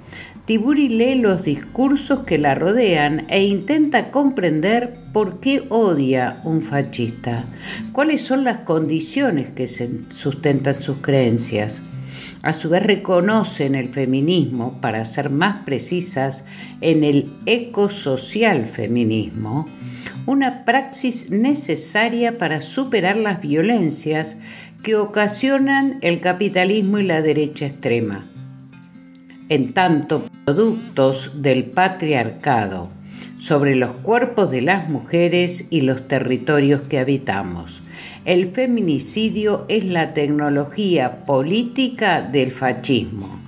Tiburi 0.50 0.90
lee 0.90 1.14
los 1.14 1.44
discursos 1.44 2.22
que 2.26 2.40
la 2.40 2.56
rodean 2.56 3.28
e 3.30 3.44
intenta 3.44 4.10
comprender 4.10 4.96
por 5.14 5.40
qué 5.40 5.62
odia 5.70 6.42
un 6.44 6.64
fascista, 6.64 7.46
cuáles 7.92 8.22
son 8.22 8.44
las 8.44 8.58
condiciones 8.58 9.52
que 9.52 9.68
sustentan 9.68 10.74
sus 10.74 10.98
creencias. 11.02 11.84
A 12.42 12.52
su 12.54 12.70
vez 12.70 12.82
reconocen 12.82 13.76
el 13.76 13.90
feminismo, 13.90 14.82
para 14.82 15.06
ser 15.06 15.30
más 15.30 15.64
precisas, 15.66 16.46
en 16.82 17.04
el 17.04 17.32
ecosocial 17.46 18.66
feminismo, 18.66 19.68
una 20.26 20.66
praxis 20.66 21.30
necesaria 21.30 22.40
para 22.40 22.62
superar 22.62 23.18
las 23.18 23.40
violencias 23.40 24.40
que 24.82 24.96
ocasionan 24.96 26.00
el 26.02 26.22
capitalismo 26.22 26.98
y 26.98 27.04
la 27.04 27.22
derecha 27.22 27.68
extrema. 27.68 28.28
En 29.50 29.74
tanto, 29.74 30.22
productos 30.46 31.42
del 31.42 31.66
patriarcado 31.66 32.90
sobre 33.38 33.76
los 33.76 33.94
cuerpos 33.94 34.52
de 34.52 34.62
las 34.62 34.90
mujeres 34.90 35.66
y 35.72 35.82
los 35.82 36.08
territorios 36.08 36.84
que 36.84 37.00
habitamos. 37.00 37.82
El 38.26 38.52
feminicidio 38.52 39.66
es 39.68 39.86
la 39.86 40.14
tecnología 40.14 41.26
política 41.26 42.22
del 42.22 42.52
fascismo. 42.52 43.40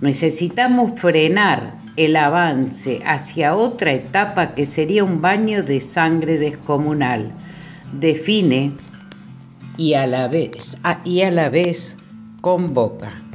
Necesitamos 0.00 0.98
frenar 0.98 1.76
el 1.96 2.16
avance 2.16 3.02
hacia 3.04 3.54
otra 3.54 3.92
etapa 3.92 4.54
que 4.54 4.64
sería 4.64 5.04
un 5.04 5.20
baño 5.20 5.62
de 5.62 5.80
sangre 5.80 6.38
descomunal. 6.38 7.32
Define 7.92 8.72
y 9.76 9.92
a 9.92 10.06
la 10.06 10.28
vez, 10.28 10.78
y 11.04 11.20
a 11.20 11.30
la 11.30 11.50
vez 11.50 11.98
convoca. 12.40 13.27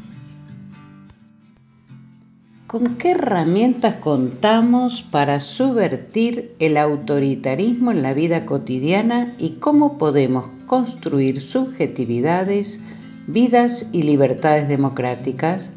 ¿Con 2.74 2.96
qué 2.96 3.12
herramientas 3.12 4.00
contamos 4.00 5.04
para 5.04 5.40
subvertir 5.42 6.56
el 6.58 6.78
autoritarismo 6.78 7.92
en 7.92 8.02
la 8.02 8.16
vida 8.16 8.48
cotidiana 8.48 9.36
y 9.38 9.58
cómo 9.60 10.00
podemos 10.00 10.48
construir 10.66 11.40
subjetividades, 11.42 12.80
vidas 13.28 13.90
y 13.92 14.02
libertades 14.02 14.68
democráticas? 14.68 15.72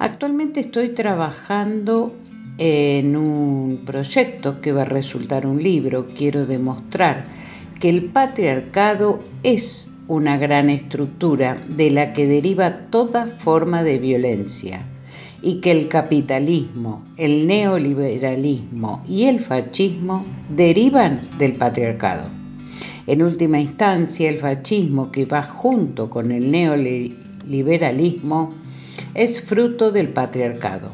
Actualmente 0.00 0.58
estoy 0.58 0.88
trabajando 0.88 2.16
en 2.58 3.16
un 3.16 3.82
proyecto 3.86 4.60
que 4.60 4.72
va 4.72 4.82
a 4.82 4.86
resultar 4.86 5.46
un 5.46 5.62
libro. 5.62 6.08
Quiero 6.18 6.46
demostrar 6.46 7.26
que 7.78 7.90
el 7.90 8.06
patriarcado 8.06 9.20
es 9.44 9.92
una 10.08 10.36
gran 10.36 10.68
estructura 10.68 11.58
de 11.68 11.92
la 11.92 12.12
que 12.12 12.26
deriva 12.26 12.88
toda 12.90 13.26
forma 13.38 13.84
de 13.84 14.00
violencia 14.00 14.84
y 15.46 15.60
que 15.60 15.70
el 15.70 15.86
capitalismo, 15.86 17.04
el 17.16 17.46
neoliberalismo 17.46 19.04
y 19.08 19.26
el 19.26 19.38
fascismo 19.38 20.26
derivan 20.48 21.20
del 21.38 21.52
patriarcado. 21.52 22.24
En 23.06 23.22
última 23.22 23.60
instancia, 23.60 24.28
el 24.28 24.38
fascismo 24.38 25.12
que 25.12 25.24
va 25.24 25.44
junto 25.44 26.10
con 26.10 26.32
el 26.32 26.50
neoliberalismo 26.50 28.52
es 29.14 29.40
fruto 29.40 29.92
del 29.92 30.08
patriarcado. 30.08 30.90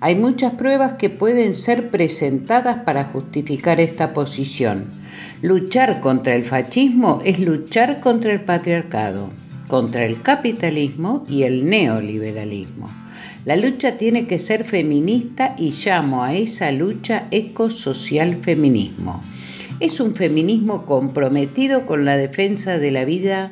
Hay 0.00 0.16
muchas 0.16 0.52
pruebas 0.52 0.98
que 0.98 1.08
pueden 1.08 1.54
ser 1.54 1.88
presentadas 1.88 2.84
para 2.84 3.04
justificar 3.04 3.80
esta 3.80 4.12
posición. 4.12 4.84
Luchar 5.40 6.02
contra 6.02 6.34
el 6.34 6.44
fascismo 6.44 7.22
es 7.24 7.40
luchar 7.40 8.00
contra 8.00 8.32
el 8.32 8.42
patriarcado, 8.42 9.30
contra 9.66 10.04
el 10.04 10.20
capitalismo 10.20 11.24
y 11.26 11.44
el 11.44 11.70
neoliberalismo. 11.70 12.97
La 13.48 13.56
lucha 13.56 13.96
tiene 13.96 14.26
que 14.26 14.38
ser 14.38 14.64
feminista 14.64 15.54
y 15.56 15.70
llamo 15.70 16.22
a 16.22 16.34
esa 16.34 16.70
lucha 16.70 17.28
ecosocial 17.30 18.42
feminismo. 18.42 19.22
Es 19.80 20.00
un 20.00 20.14
feminismo 20.14 20.84
comprometido 20.84 21.86
con 21.86 22.04
la 22.04 22.18
defensa 22.18 22.76
de 22.76 22.90
la 22.90 23.06
vida 23.06 23.50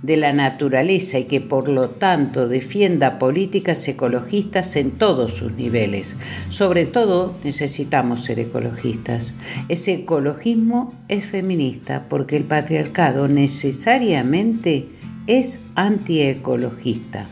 de 0.00 0.16
la 0.16 0.32
naturaleza 0.32 1.18
y 1.18 1.24
que 1.24 1.40
por 1.40 1.68
lo 1.68 1.90
tanto 1.90 2.46
defienda 2.46 3.18
políticas 3.18 3.88
ecologistas 3.88 4.76
en 4.76 4.92
todos 4.92 5.34
sus 5.34 5.54
niveles. 5.54 6.18
Sobre 6.48 6.86
todo 6.86 7.34
necesitamos 7.42 8.22
ser 8.22 8.38
ecologistas. 8.38 9.34
Ese 9.68 9.94
ecologismo 9.94 10.94
es 11.08 11.26
feminista 11.26 12.06
porque 12.08 12.36
el 12.36 12.44
patriarcado 12.44 13.26
necesariamente 13.26 14.86
es 15.26 15.58
antiecologista. 15.74 17.26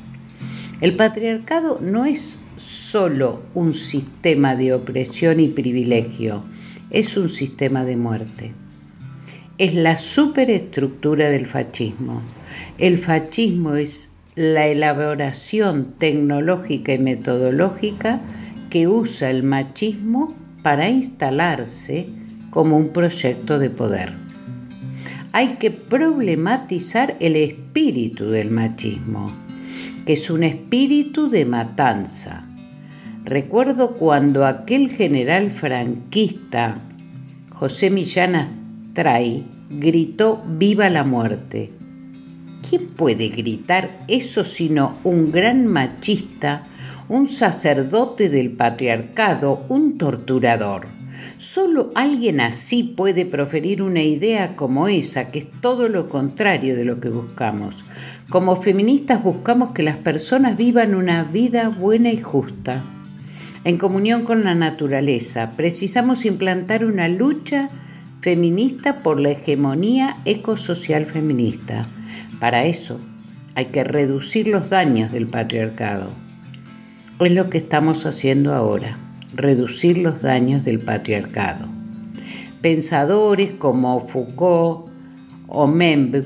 El 0.80 0.96
patriarcado 0.96 1.78
no 1.82 2.06
es 2.06 2.40
solo 2.56 3.42
un 3.52 3.74
sistema 3.74 4.56
de 4.56 4.72
opresión 4.72 5.38
y 5.38 5.48
privilegio, 5.48 6.42
es 6.88 7.18
un 7.18 7.28
sistema 7.28 7.84
de 7.84 7.98
muerte. 7.98 8.52
Es 9.58 9.74
la 9.74 9.98
superestructura 9.98 11.28
del 11.28 11.44
fascismo. 11.44 12.22
El 12.78 12.96
fascismo 12.96 13.74
es 13.74 14.12
la 14.36 14.68
elaboración 14.68 15.96
tecnológica 15.98 16.94
y 16.94 16.98
metodológica 16.98 18.22
que 18.70 18.88
usa 18.88 19.28
el 19.28 19.42
machismo 19.42 20.34
para 20.62 20.88
instalarse 20.88 22.08
como 22.48 22.78
un 22.78 22.88
proyecto 22.88 23.58
de 23.58 23.68
poder. 23.68 24.14
Hay 25.32 25.56
que 25.56 25.70
problematizar 25.70 27.18
el 27.20 27.36
espíritu 27.36 28.30
del 28.30 28.50
machismo 28.50 29.49
que 30.06 30.14
es 30.14 30.30
un 30.30 30.42
espíritu 30.42 31.28
de 31.28 31.44
matanza. 31.44 32.44
Recuerdo 33.24 33.92
cuando 33.94 34.46
aquel 34.46 34.90
general 34.90 35.50
franquista, 35.50 36.80
José 37.50 37.90
Millán 37.90 38.34
Astray, 38.36 39.44
gritó 39.70 40.42
Viva 40.46 40.88
la 40.90 41.04
muerte. 41.04 41.70
¿Quién 42.68 42.88
puede 42.88 43.28
gritar 43.28 44.04
eso 44.08 44.44
sino 44.44 44.98
un 45.04 45.32
gran 45.32 45.66
machista, 45.66 46.64
un 47.08 47.28
sacerdote 47.28 48.28
del 48.28 48.52
patriarcado, 48.52 49.64
un 49.68 49.98
torturador? 49.98 50.99
Solo 51.36 51.90
alguien 51.94 52.40
así 52.40 52.82
puede 52.82 53.26
proferir 53.26 53.82
una 53.82 54.02
idea 54.02 54.56
como 54.56 54.88
esa, 54.88 55.30
que 55.30 55.40
es 55.40 55.46
todo 55.60 55.88
lo 55.88 56.08
contrario 56.08 56.76
de 56.76 56.84
lo 56.84 57.00
que 57.00 57.08
buscamos. 57.08 57.84
Como 58.28 58.56
feministas 58.56 59.22
buscamos 59.22 59.72
que 59.72 59.82
las 59.82 59.96
personas 59.96 60.56
vivan 60.56 60.94
una 60.94 61.24
vida 61.24 61.68
buena 61.68 62.10
y 62.10 62.20
justa. 62.20 62.84
En 63.64 63.76
comunión 63.76 64.24
con 64.24 64.44
la 64.44 64.54
naturaleza, 64.54 65.52
precisamos 65.56 66.24
implantar 66.24 66.84
una 66.84 67.08
lucha 67.08 67.70
feminista 68.20 69.02
por 69.02 69.20
la 69.20 69.30
hegemonía 69.30 70.18
ecosocial 70.24 71.06
feminista. 71.06 71.86
Para 72.38 72.64
eso 72.64 73.00
hay 73.54 73.66
que 73.66 73.84
reducir 73.84 74.48
los 74.48 74.70
daños 74.70 75.12
del 75.12 75.26
patriarcado. 75.26 76.10
Es 77.20 77.32
lo 77.32 77.50
que 77.50 77.58
estamos 77.58 78.06
haciendo 78.06 78.54
ahora, 78.54 78.96
reducir 79.34 79.98
los 79.98 80.22
daños 80.22 80.64
del 80.64 80.80
patriarcado. 80.80 81.68
Pensadores 82.60 83.52
como 83.52 84.00
Foucault 84.00 84.90
o 85.46 85.66
Membe 85.66 86.24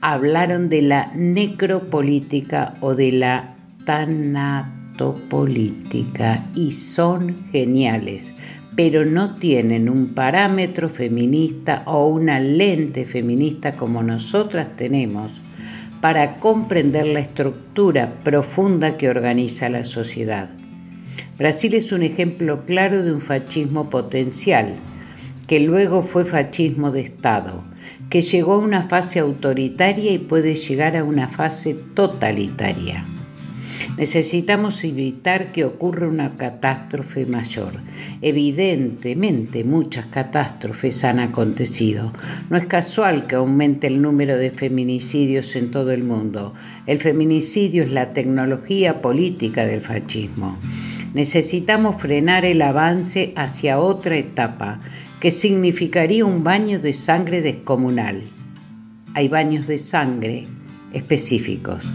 hablaron 0.00 0.68
de 0.68 0.82
la 0.82 1.10
necropolítica 1.14 2.74
o 2.80 2.94
de 2.94 3.12
la 3.12 3.56
tanatopolítica 3.84 6.46
y 6.54 6.72
son 6.72 7.50
geniales, 7.50 8.34
pero 8.76 9.04
no 9.04 9.34
tienen 9.36 9.88
un 9.88 10.14
parámetro 10.14 10.88
feminista 10.88 11.82
o 11.86 12.06
una 12.06 12.38
lente 12.38 13.04
feminista 13.04 13.76
como 13.76 14.02
nosotras 14.02 14.76
tenemos 14.76 15.40
para 16.00 16.36
comprender 16.36 17.08
la 17.08 17.20
estructura 17.20 18.20
profunda 18.22 18.96
que 18.96 19.08
organiza 19.08 19.68
la 19.68 19.82
sociedad. 19.82 20.57
Brasil 21.38 21.74
es 21.74 21.92
un 21.92 22.02
ejemplo 22.02 22.64
claro 22.64 23.04
de 23.04 23.12
un 23.12 23.20
fascismo 23.20 23.88
potencial, 23.88 24.74
que 25.46 25.60
luego 25.60 26.02
fue 26.02 26.24
fascismo 26.24 26.90
de 26.90 27.02
Estado, 27.02 27.62
que 28.10 28.22
llegó 28.22 28.54
a 28.54 28.58
una 28.58 28.88
fase 28.88 29.20
autoritaria 29.20 30.10
y 30.10 30.18
puede 30.18 30.56
llegar 30.56 30.96
a 30.96 31.04
una 31.04 31.28
fase 31.28 31.74
totalitaria. 31.94 33.04
Necesitamos 33.96 34.82
evitar 34.82 35.52
que 35.52 35.64
ocurra 35.64 36.08
una 36.08 36.36
catástrofe 36.36 37.24
mayor. 37.24 37.72
Evidentemente 38.20 39.62
muchas 39.62 40.06
catástrofes 40.06 41.04
han 41.04 41.20
acontecido. 41.20 42.12
No 42.50 42.56
es 42.56 42.66
casual 42.66 43.28
que 43.28 43.36
aumente 43.36 43.86
el 43.86 44.02
número 44.02 44.36
de 44.36 44.50
feminicidios 44.50 45.54
en 45.54 45.70
todo 45.70 45.92
el 45.92 46.02
mundo. 46.02 46.52
El 46.86 46.98
feminicidio 46.98 47.84
es 47.84 47.92
la 47.92 48.12
tecnología 48.12 49.00
política 49.00 49.66
del 49.66 49.80
fascismo. 49.80 50.58
Necesitamos 51.14 51.96
frenar 51.96 52.44
el 52.44 52.62
avance 52.62 53.32
hacia 53.36 53.78
otra 53.78 54.16
etapa, 54.16 54.80
que 55.20 55.30
significaría 55.30 56.24
un 56.24 56.44
baño 56.44 56.78
de 56.78 56.92
sangre 56.92 57.42
descomunal. 57.42 58.22
Hay 59.14 59.28
baños 59.28 59.66
de 59.66 59.78
sangre 59.78 60.46
específicos 60.92 61.88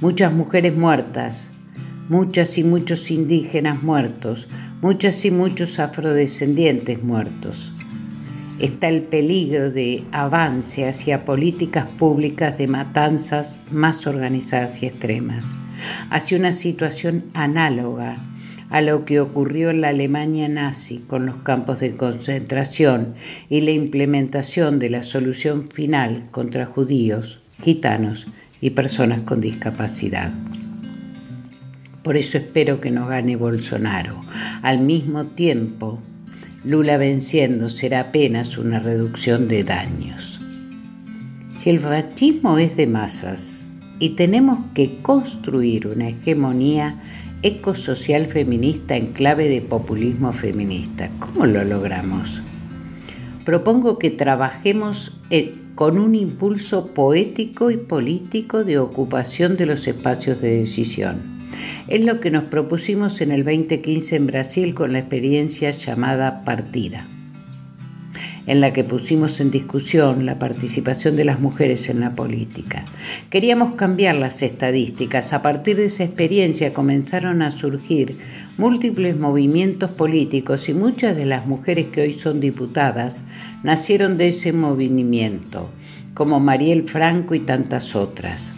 muchas 0.00 0.32
mujeres 0.32 0.76
muertas, 0.76 1.50
muchas 2.08 2.58
y 2.58 2.64
muchos 2.64 3.10
indígenas 3.10 3.82
muertos, 3.82 4.48
muchas 4.82 5.24
y 5.24 5.30
muchos 5.30 5.78
afrodescendientes 5.78 7.02
muertos. 7.02 7.72
Está 8.58 8.88
el 8.88 9.02
peligro 9.02 9.70
de 9.70 10.04
avance 10.12 10.86
hacia 10.86 11.24
políticas 11.24 11.86
públicas 11.86 12.56
de 12.56 12.68
matanzas 12.68 13.62
más 13.70 14.06
organizadas 14.06 14.82
y 14.82 14.86
extremas, 14.86 15.54
hacia 16.10 16.38
una 16.38 16.52
situación 16.52 17.24
análoga 17.34 18.18
a 18.70 18.80
lo 18.80 19.04
que 19.04 19.20
ocurrió 19.20 19.70
en 19.70 19.82
la 19.82 19.90
Alemania 19.90 20.48
nazi 20.48 20.98
con 20.98 21.26
los 21.26 21.36
campos 21.36 21.80
de 21.80 21.96
concentración 21.96 23.14
y 23.48 23.60
la 23.60 23.70
implementación 23.70 24.78
de 24.78 24.90
la 24.90 25.02
solución 25.02 25.68
final 25.70 26.26
contra 26.30 26.66
judíos, 26.66 27.40
gitanos 27.62 28.26
y 28.60 28.70
personas 28.70 29.20
con 29.20 29.40
discapacidad. 29.40 30.32
Por 32.02 32.16
eso 32.16 32.36
espero 32.36 32.80
que 32.80 32.90
no 32.90 33.06
gane 33.06 33.36
Bolsonaro. 33.36 34.20
Al 34.62 34.80
mismo 34.80 35.26
tiempo, 35.26 36.00
Lula 36.64 36.96
venciendo 36.96 37.68
será 37.68 38.00
apenas 38.00 38.58
una 38.58 38.78
reducción 38.78 39.48
de 39.48 39.64
daños. 39.64 40.40
Si 41.56 41.70
el 41.70 41.78
fascismo 41.78 42.58
es 42.58 42.76
de 42.76 42.86
masas 42.86 43.68
y 43.98 44.10
tenemos 44.10 44.58
que 44.74 44.96
construir 45.02 45.86
una 45.86 46.08
hegemonía 46.08 47.00
ecosocial 47.42 48.26
feminista 48.26 48.96
en 48.96 49.08
clave 49.08 49.48
de 49.48 49.60
populismo 49.60 50.32
feminista, 50.32 51.10
¿cómo 51.18 51.46
lo 51.46 51.62
logramos? 51.64 52.42
Propongo 53.44 53.98
que 53.98 54.10
trabajemos 54.10 55.18
en 55.30 55.64
con 55.74 55.98
un 55.98 56.14
impulso 56.14 56.94
poético 56.94 57.70
y 57.70 57.76
político 57.76 58.64
de 58.64 58.78
ocupación 58.78 59.56
de 59.56 59.66
los 59.66 59.86
espacios 59.88 60.40
de 60.40 60.58
decisión. 60.58 61.20
Es 61.88 62.04
lo 62.04 62.20
que 62.20 62.30
nos 62.30 62.44
propusimos 62.44 63.20
en 63.20 63.32
el 63.32 63.44
2015 63.44 64.16
en 64.16 64.26
Brasil 64.26 64.74
con 64.74 64.92
la 64.92 65.00
experiencia 65.00 65.70
llamada 65.70 66.44
Partida 66.44 67.08
en 68.46 68.60
la 68.60 68.72
que 68.72 68.84
pusimos 68.84 69.40
en 69.40 69.50
discusión 69.50 70.26
la 70.26 70.38
participación 70.38 71.16
de 71.16 71.24
las 71.24 71.40
mujeres 71.40 71.88
en 71.88 72.00
la 72.00 72.14
política. 72.14 72.84
Queríamos 73.30 73.74
cambiar 73.74 74.16
las 74.16 74.42
estadísticas. 74.42 75.32
A 75.32 75.42
partir 75.42 75.76
de 75.76 75.86
esa 75.86 76.04
experiencia 76.04 76.74
comenzaron 76.74 77.42
a 77.42 77.50
surgir 77.50 78.18
múltiples 78.58 79.16
movimientos 79.16 79.90
políticos 79.90 80.68
y 80.68 80.74
muchas 80.74 81.16
de 81.16 81.26
las 81.26 81.46
mujeres 81.46 81.86
que 81.86 82.02
hoy 82.02 82.12
son 82.12 82.40
diputadas 82.40 83.24
nacieron 83.62 84.18
de 84.18 84.28
ese 84.28 84.52
movimiento, 84.52 85.70
como 86.12 86.40
Mariel 86.40 86.86
Franco 86.86 87.34
y 87.34 87.40
tantas 87.40 87.96
otras. 87.96 88.54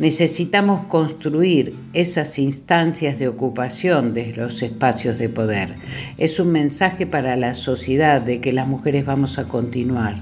Necesitamos 0.00 0.86
construir 0.86 1.74
esas 1.92 2.38
instancias 2.38 3.18
de 3.18 3.28
ocupación 3.28 4.14
de 4.14 4.34
los 4.34 4.62
espacios 4.62 5.18
de 5.18 5.28
poder. 5.28 5.74
Es 6.16 6.40
un 6.40 6.52
mensaje 6.52 7.06
para 7.06 7.36
la 7.36 7.52
sociedad 7.52 8.22
de 8.22 8.40
que 8.40 8.54
las 8.54 8.66
mujeres 8.66 9.04
vamos 9.04 9.38
a 9.38 9.46
continuar. 9.46 10.16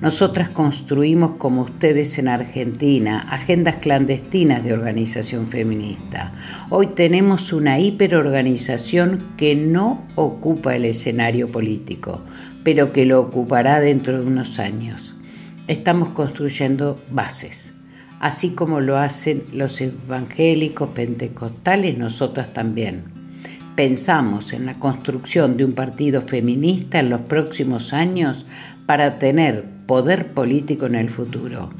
Nosotras 0.00 0.48
construimos, 0.48 1.32
como 1.32 1.60
ustedes 1.60 2.18
en 2.18 2.28
Argentina, 2.28 3.28
agendas 3.30 3.80
clandestinas 3.80 4.64
de 4.64 4.72
organización 4.72 5.48
feminista. 5.48 6.30
Hoy 6.70 6.86
tenemos 6.86 7.52
una 7.52 7.78
hiperorganización 7.78 9.34
que 9.36 9.54
no 9.54 10.06
ocupa 10.14 10.74
el 10.74 10.86
escenario 10.86 11.48
político, 11.48 12.22
pero 12.64 12.94
que 12.94 13.04
lo 13.04 13.20
ocupará 13.20 13.78
dentro 13.78 14.18
de 14.18 14.26
unos 14.26 14.58
años. 14.58 15.16
Estamos 15.66 16.08
construyendo 16.08 16.98
bases 17.10 17.74
así 18.20 18.50
como 18.50 18.80
lo 18.80 18.96
hacen 18.96 19.44
los 19.52 19.80
evangélicos 19.80 20.90
pentecostales, 20.90 21.96
nosotras 21.98 22.52
también. 22.52 23.04
Pensamos 23.76 24.52
en 24.52 24.66
la 24.66 24.74
construcción 24.74 25.56
de 25.56 25.64
un 25.64 25.72
partido 25.72 26.20
feminista 26.20 26.98
en 26.98 27.10
los 27.10 27.20
próximos 27.22 27.92
años 27.92 28.44
para 28.86 29.18
tener 29.18 29.64
poder 29.86 30.32
político 30.32 30.86
en 30.86 30.96
el 30.96 31.10
futuro. 31.10 31.70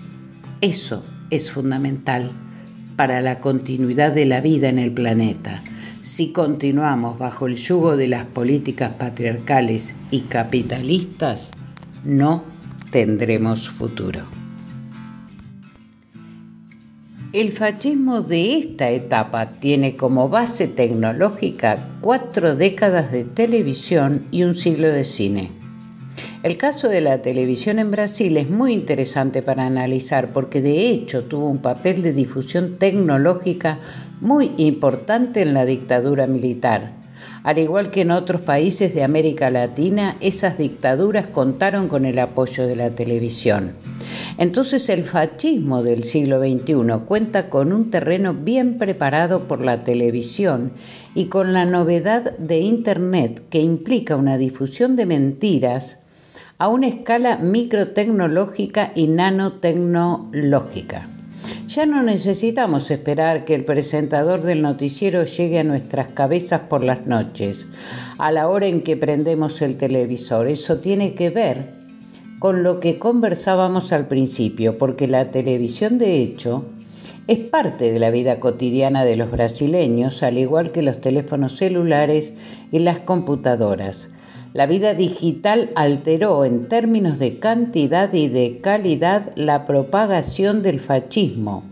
Eso 0.61 1.05
es 1.31 1.51
fundamental 1.51 2.31
para 2.97 3.21
la 3.21 3.41
continuidad 3.41 4.13
de 4.13 4.27
la 4.27 4.41
vida 4.41 4.69
en 4.69 4.79
el 4.79 4.93
planeta. 4.93 5.63
Si 6.01 6.33
continuamos 6.33 7.19
bajo 7.19 7.47
el 7.47 7.57
yugo 7.57 7.97
de 7.97 8.09
las 8.09 8.25
políticas 8.25 8.93
patriarcales 8.93 9.97
y 10.11 10.21
capitalistas, 10.21 11.51
no 12.05 12.45
tendremos 12.91 13.69
futuro. 13.69 14.38
El 17.35 17.53
fascismo 17.53 18.23
de 18.23 18.57
esta 18.57 18.89
etapa 18.89 19.61
tiene 19.61 19.97
como 19.97 20.31
base 20.31 20.67
tecnológica 20.67 21.91
cuatro 22.01 22.57
décadas 22.57 23.13
de 23.13 23.25
televisión 23.25 24.25
y 24.31 24.45
un 24.45 24.55
siglo 24.55 24.89
de 24.89 25.05
cine. 25.05 25.51
El 26.43 26.57
caso 26.57 26.89
de 26.89 27.03
la 27.03 27.21
televisión 27.21 27.79
en 27.79 27.91
Brasil 27.91 28.35
es 28.39 28.49
muy 28.49 28.73
interesante 28.73 29.43
para 29.43 29.67
analizar 29.67 30.33
porque 30.33 30.63
de 30.63 30.89
hecho 30.89 31.25
tuvo 31.25 31.51
un 31.51 31.59
papel 31.59 32.01
de 32.01 32.15
difusión 32.15 32.79
tecnológica 32.79 33.79
muy 34.23 34.53
importante 34.57 35.43
en 35.43 35.53
la 35.53 35.67
dictadura 35.67 36.27
militar. 36.27 36.98
Al 37.43 37.59
igual 37.59 37.91
que 37.91 38.03
en 38.03 38.11
otros 38.11 38.41
países 38.41 38.95
de 38.95 39.05
América 39.05 39.51
Latina, 39.51 40.17
esas 40.21 40.59
dictaduras 40.59 41.27
contaron 41.27 41.89
con 41.89 42.05
el 42.05 42.19
apoyo 42.19 42.67
de 42.67 42.77
la 42.77 42.91
televisión. 42.91 43.75
Entonces 44.39 44.89
el 44.89 45.05
fascismo 45.05 45.83
del 45.83 46.05
siglo 46.05 46.41
XXI 46.41 47.05
cuenta 47.07 47.51
con 47.51 47.73
un 47.73 47.91
terreno 47.91 48.35
bien 48.35 48.79
preparado 48.79 49.49
por 49.49 49.61
la 49.61 49.85
televisión 49.85 50.73
y 51.15 51.27
con 51.27 51.53
la 51.53 51.65
novedad 51.65 52.37
de 52.39 52.59
Internet 52.59 53.43
que 53.51 53.61
implica 53.61 54.17
una 54.17 54.39
difusión 54.39 54.97
de 54.97 55.07
mentiras 55.07 56.05
a 56.59 56.69
una 56.69 56.89
escala 56.89 57.39
microtecnológica 57.39 58.93
y 58.95 59.07
nanotecnológica. 59.07 61.18
Ya 61.67 61.87
no 61.87 62.03
necesitamos 62.03 62.91
esperar 62.91 63.45
que 63.45 63.55
el 63.55 63.65
presentador 63.65 64.43
del 64.43 64.63
noticiero 64.63 65.25
llegue 65.25 65.59
a 65.59 65.65
nuestras 65.65 66.09
cabezas 66.09 66.63
por 66.63 66.85
las 66.85 67.07
noches, 67.07 67.69
a 68.19 68.33
la 68.33 68.49
hora 68.49 68.67
en 68.67 68.83
que 68.83 68.97
prendemos 68.97 69.61
el 69.63 69.77
televisor. 69.77 70.47
Eso 70.47 70.79
tiene 70.79 71.15
que 71.15 71.31
ver 71.31 71.73
con 72.39 72.63
lo 72.63 72.81
que 72.81 72.99
conversábamos 72.99 73.93
al 73.93 74.07
principio, 74.07 74.79
porque 74.79 75.09
la 75.09 75.31
televisión 75.31 75.99
de 75.99 76.23
hecho 76.23 76.67
es 77.27 77.39
parte 77.39 77.93
de 77.93 77.99
la 77.99 78.11
vida 78.11 78.41
cotidiana 78.41 79.05
de 79.05 79.17
los 79.17 79.31
brasileños, 79.31 80.23
al 80.23 80.39
igual 80.39 80.73
que 80.73 80.83
los 80.83 81.01
teléfonos 81.01 81.57
celulares 81.57 82.35
y 82.73 82.79
las 82.79 83.01
computadoras. 83.01 84.13
La 84.59 84.67
vida 84.67 84.93
digital 84.93 85.71
alteró 85.77 86.45
en 86.45 86.67
términos 86.67 87.21
de 87.21 87.39
cantidad 87.39 88.13
y 88.13 88.27
de 88.27 88.59
calidad 88.61 89.31
la 89.37 89.65
propagación 89.65 90.65
del 90.65 90.81
fascismo, 90.81 91.63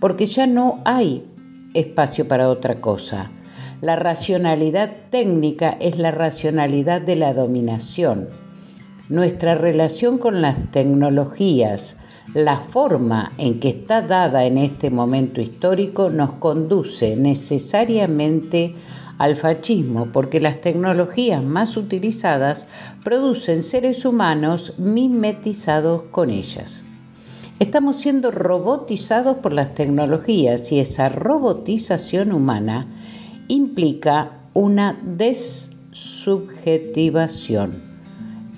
porque 0.00 0.24
ya 0.24 0.46
no 0.46 0.80
hay 0.86 1.24
espacio 1.74 2.28
para 2.28 2.48
otra 2.48 2.76
cosa. 2.76 3.30
La 3.82 3.96
racionalidad 3.96 4.90
técnica 5.10 5.76
es 5.78 5.98
la 5.98 6.10
racionalidad 6.10 7.02
de 7.02 7.16
la 7.16 7.34
dominación. 7.34 8.30
Nuestra 9.10 9.54
relación 9.54 10.16
con 10.16 10.40
las 10.40 10.70
tecnologías, 10.70 11.98
la 12.32 12.56
forma 12.56 13.32
en 13.36 13.60
que 13.60 13.68
está 13.68 14.00
dada 14.00 14.46
en 14.46 14.56
este 14.56 14.88
momento 14.88 15.42
histórico 15.42 16.08
nos 16.08 16.32
conduce 16.32 17.14
necesariamente 17.14 18.74
al 19.18 19.36
fascismo 19.36 20.08
porque 20.12 20.40
las 20.40 20.60
tecnologías 20.60 21.42
más 21.42 21.76
utilizadas 21.76 22.68
producen 23.04 23.62
seres 23.62 24.04
humanos 24.04 24.74
mimetizados 24.78 26.04
con 26.04 26.30
ellas. 26.30 26.84
Estamos 27.58 27.96
siendo 27.96 28.30
robotizados 28.30 29.36
por 29.36 29.52
las 29.52 29.74
tecnologías 29.74 30.72
y 30.72 30.80
esa 30.80 31.08
robotización 31.08 32.32
humana 32.32 32.86
implica 33.46 34.40
una 34.54 35.00
desubjetivación, 35.04 37.82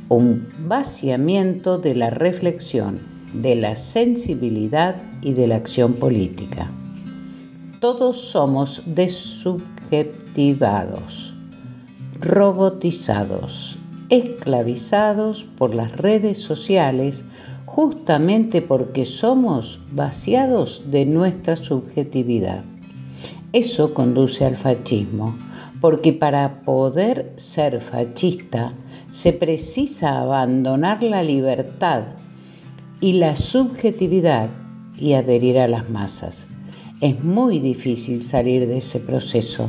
un 0.08 0.48
vaciamiento 0.66 1.78
de 1.78 1.94
la 1.94 2.08
reflexión, 2.10 2.98
de 3.34 3.54
la 3.56 3.76
sensibilidad 3.76 4.96
y 5.20 5.34
de 5.34 5.48
la 5.48 5.56
acción 5.56 5.92
política. 5.94 6.70
Todos 7.80 8.16
somos 8.16 8.82
desubjetivados, 8.86 10.23
robotizados, 12.20 13.78
esclavizados 14.08 15.44
por 15.44 15.74
las 15.74 15.96
redes 15.96 16.38
sociales 16.38 17.24
justamente 17.64 18.62
porque 18.62 19.04
somos 19.04 19.80
vaciados 19.92 20.84
de 20.90 21.06
nuestra 21.06 21.56
subjetividad. 21.56 22.62
Eso 23.52 23.94
conduce 23.94 24.44
al 24.44 24.56
fascismo, 24.56 25.36
porque 25.80 26.12
para 26.12 26.62
poder 26.62 27.32
ser 27.36 27.80
fascista 27.80 28.74
se 29.10 29.32
precisa 29.32 30.18
abandonar 30.20 31.02
la 31.02 31.22
libertad 31.22 32.04
y 33.00 33.14
la 33.14 33.36
subjetividad 33.36 34.50
y 34.98 35.12
adherir 35.12 35.58
a 35.58 35.68
las 35.68 35.88
masas. 35.90 36.48
Es 37.00 37.22
muy 37.22 37.58
difícil 37.58 38.22
salir 38.22 38.66
de 38.66 38.78
ese 38.78 39.00
proceso. 39.00 39.68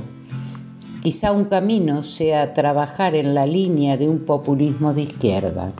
Quizá 1.05 1.31
un 1.33 1.45
camino 1.45 2.01
sea 2.01 2.51
trabajar 2.53 3.13
en 3.13 3.35
la 3.35 3.45
línea 3.45 3.95
de 3.95 4.09
un 4.09 4.21
populismo 4.21 4.91
de 4.91 5.03
izquierda. 5.03 5.71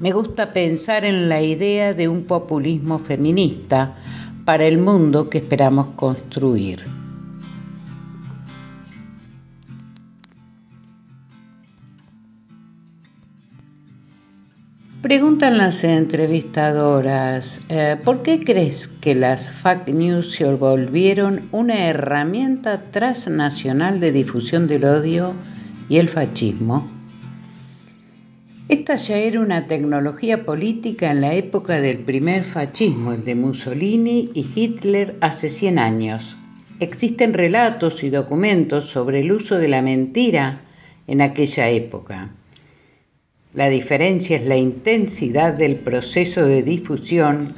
Me 0.00 0.12
gusta 0.12 0.52
pensar 0.52 1.06
en 1.06 1.30
la 1.30 1.40
idea 1.40 1.94
de 1.94 2.06
un 2.06 2.24
populismo 2.24 2.98
feminista 2.98 3.96
para 4.44 4.66
el 4.66 4.76
mundo 4.76 5.30
que 5.30 5.38
esperamos 5.38 5.86
construir. 5.96 6.84
Preguntan 15.04 15.58
las 15.58 15.84
entrevistadoras, 15.84 17.60
eh, 17.68 17.98
¿por 18.02 18.22
qué 18.22 18.42
crees 18.42 18.88
que 18.88 19.14
las 19.14 19.50
fake 19.50 19.88
news 19.88 20.32
se 20.32 20.50
volvieron 20.50 21.46
una 21.52 21.84
herramienta 21.88 22.90
transnacional 22.90 24.00
de 24.00 24.12
difusión 24.12 24.66
del 24.66 24.86
odio 24.86 25.34
y 25.90 25.98
el 25.98 26.08
fascismo? 26.08 26.90
Esta 28.70 28.96
ya 28.96 29.18
era 29.18 29.40
una 29.40 29.66
tecnología 29.66 30.46
política 30.46 31.10
en 31.10 31.20
la 31.20 31.34
época 31.34 31.82
del 31.82 31.98
primer 31.98 32.42
fascismo, 32.42 33.12
el 33.12 33.24
de 33.24 33.34
Mussolini 33.34 34.30
y 34.32 34.46
Hitler 34.54 35.18
hace 35.20 35.50
100 35.50 35.78
años. 35.80 36.38
Existen 36.80 37.34
relatos 37.34 38.04
y 38.04 38.08
documentos 38.08 38.86
sobre 38.86 39.20
el 39.20 39.32
uso 39.32 39.58
de 39.58 39.68
la 39.68 39.82
mentira 39.82 40.62
en 41.06 41.20
aquella 41.20 41.68
época. 41.68 42.30
La 43.54 43.68
diferencia 43.68 44.36
es 44.36 44.46
la 44.46 44.56
intensidad 44.56 45.54
del 45.54 45.76
proceso 45.76 46.44
de 46.44 46.64
difusión 46.64 47.54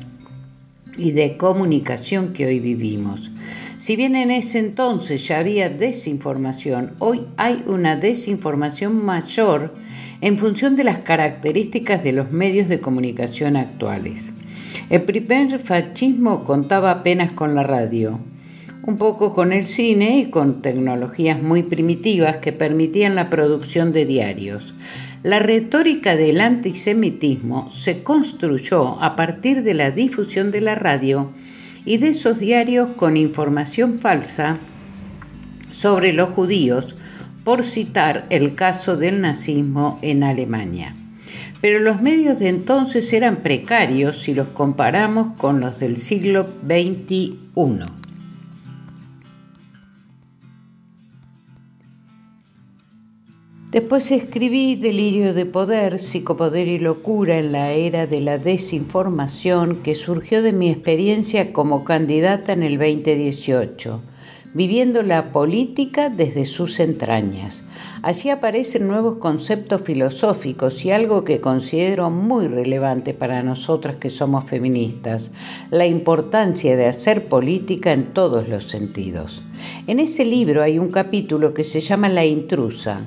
y 0.98 1.12
de 1.12 1.38
comunicación 1.38 2.34
que 2.34 2.44
hoy 2.44 2.60
vivimos. 2.60 3.30
Si 3.78 3.96
bien 3.96 4.14
en 4.14 4.30
ese 4.30 4.58
entonces 4.58 5.26
ya 5.26 5.38
había 5.38 5.70
desinformación, 5.70 6.96
hoy 6.98 7.22
hay 7.38 7.62
una 7.66 7.96
desinformación 7.96 9.02
mayor 9.06 9.72
en 10.20 10.38
función 10.38 10.76
de 10.76 10.84
las 10.84 10.98
características 10.98 12.04
de 12.04 12.12
los 12.12 12.30
medios 12.30 12.68
de 12.68 12.78
comunicación 12.80 13.56
actuales. 13.56 14.34
El 14.90 15.00
primer 15.02 15.58
fascismo 15.58 16.44
contaba 16.44 16.90
apenas 16.90 17.32
con 17.32 17.54
la 17.54 17.62
radio, 17.62 18.20
un 18.82 18.98
poco 18.98 19.32
con 19.32 19.54
el 19.54 19.66
cine 19.66 20.18
y 20.18 20.26
con 20.26 20.60
tecnologías 20.60 21.42
muy 21.42 21.62
primitivas 21.62 22.36
que 22.36 22.52
permitían 22.52 23.14
la 23.14 23.30
producción 23.30 23.94
de 23.94 24.04
diarios. 24.04 24.74
La 25.26 25.40
retórica 25.40 26.14
del 26.14 26.40
antisemitismo 26.40 27.68
se 27.68 28.04
construyó 28.04 29.02
a 29.02 29.16
partir 29.16 29.64
de 29.64 29.74
la 29.74 29.90
difusión 29.90 30.52
de 30.52 30.60
la 30.60 30.76
radio 30.76 31.32
y 31.84 31.96
de 31.96 32.10
esos 32.10 32.38
diarios 32.38 32.90
con 32.94 33.16
información 33.16 33.98
falsa 33.98 34.60
sobre 35.72 36.12
los 36.12 36.28
judíos, 36.28 36.94
por 37.42 37.64
citar 37.64 38.26
el 38.30 38.54
caso 38.54 38.96
del 38.96 39.20
nazismo 39.20 39.98
en 40.00 40.22
Alemania. 40.22 40.94
Pero 41.60 41.80
los 41.80 42.00
medios 42.00 42.38
de 42.38 42.48
entonces 42.48 43.12
eran 43.12 43.42
precarios 43.42 44.18
si 44.18 44.32
los 44.32 44.46
comparamos 44.46 45.34
con 45.38 45.58
los 45.58 45.80
del 45.80 45.96
siglo 45.96 46.46
XXI. 46.64 48.05
Después 53.76 54.10
escribí 54.10 54.76
Delirio 54.76 55.34
de 55.34 55.44
Poder, 55.44 55.98
Psicopoder 55.98 56.66
y 56.66 56.78
Locura 56.78 57.36
en 57.36 57.52
la 57.52 57.72
era 57.72 58.06
de 58.06 58.22
la 58.22 58.38
desinformación 58.38 59.82
que 59.82 59.94
surgió 59.94 60.40
de 60.40 60.54
mi 60.54 60.70
experiencia 60.70 61.52
como 61.52 61.84
candidata 61.84 62.54
en 62.54 62.62
el 62.62 62.78
2018, 62.78 64.00
viviendo 64.54 65.02
la 65.02 65.30
política 65.30 66.08
desde 66.08 66.46
sus 66.46 66.80
entrañas. 66.80 67.64
Allí 68.00 68.30
aparecen 68.30 68.88
nuevos 68.88 69.18
conceptos 69.18 69.82
filosóficos 69.82 70.82
y 70.86 70.90
algo 70.90 71.24
que 71.24 71.42
considero 71.42 72.08
muy 72.08 72.48
relevante 72.48 73.12
para 73.12 73.42
nosotras 73.42 73.96
que 73.96 74.08
somos 74.08 74.46
feministas, 74.46 75.32
la 75.70 75.84
importancia 75.84 76.78
de 76.78 76.86
hacer 76.86 77.26
política 77.28 77.92
en 77.92 78.14
todos 78.14 78.48
los 78.48 78.64
sentidos. 78.64 79.42
En 79.86 80.00
ese 80.00 80.24
libro 80.24 80.62
hay 80.62 80.78
un 80.78 80.90
capítulo 80.90 81.52
que 81.52 81.62
se 81.62 81.80
llama 81.80 82.08
La 82.08 82.24
intrusa 82.24 83.04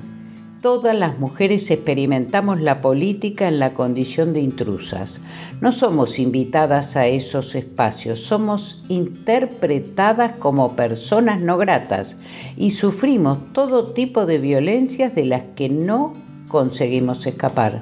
Todas 0.60 0.94
las 0.94 1.18
mujeres 1.18 1.70
experimentamos 1.70 2.60
la 2.60 2.82
política 2.82 3.48
en 3.48 3.58
la 3.58 3.72
condición 3.72 4.34
de 4.34 4.40
intrusas. 4.40 5.22
No 5.62 5.72
somos 5.72 6.18
invitadas 6.18 6.96
a 6.96 7.06
esos 7.06 7.54
espacios, 7.54 8.20
somos 8.20 8.84
interpretadas 8.90 10.32
como 10.32 10.76
personas 10.76 11.40
no 11.40 11.56
gratas 11.56 12.18
y 12.58 12.72
sufrimos 12.72 13.54
todo 13.54 13.94
tipo 13.94 14.26
de 14.26 14.36
violencias 14.36 15.14
de 15.14 15.24
las 15.24 15.44
que 15.56 15.70
no 15.70 16.12
conseguimos 16.48 17.26
escapar. 17.26 17.80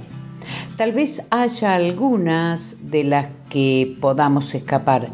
Tal 0.77 0.93
vez 0.93 1.27
haya 1.31 1.75
algunas 1.75 2.93
de 2.93 3.03
las 3.03 3.33
que 3.51 3.97
podamos 4.01 4.55
escapar, 4.55 5.09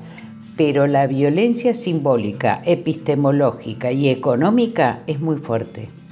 pero 0.55 0.87
la 0.87 1.07
violencia 1.07 1.73
simbólica, 1.73 2.61
epistemológica 2.67 3.91
y 3.91 4.11
económica 4.11 5.03
es 5.07 5.19
muy 5.19 5.39
fuerte. 5.39 6.04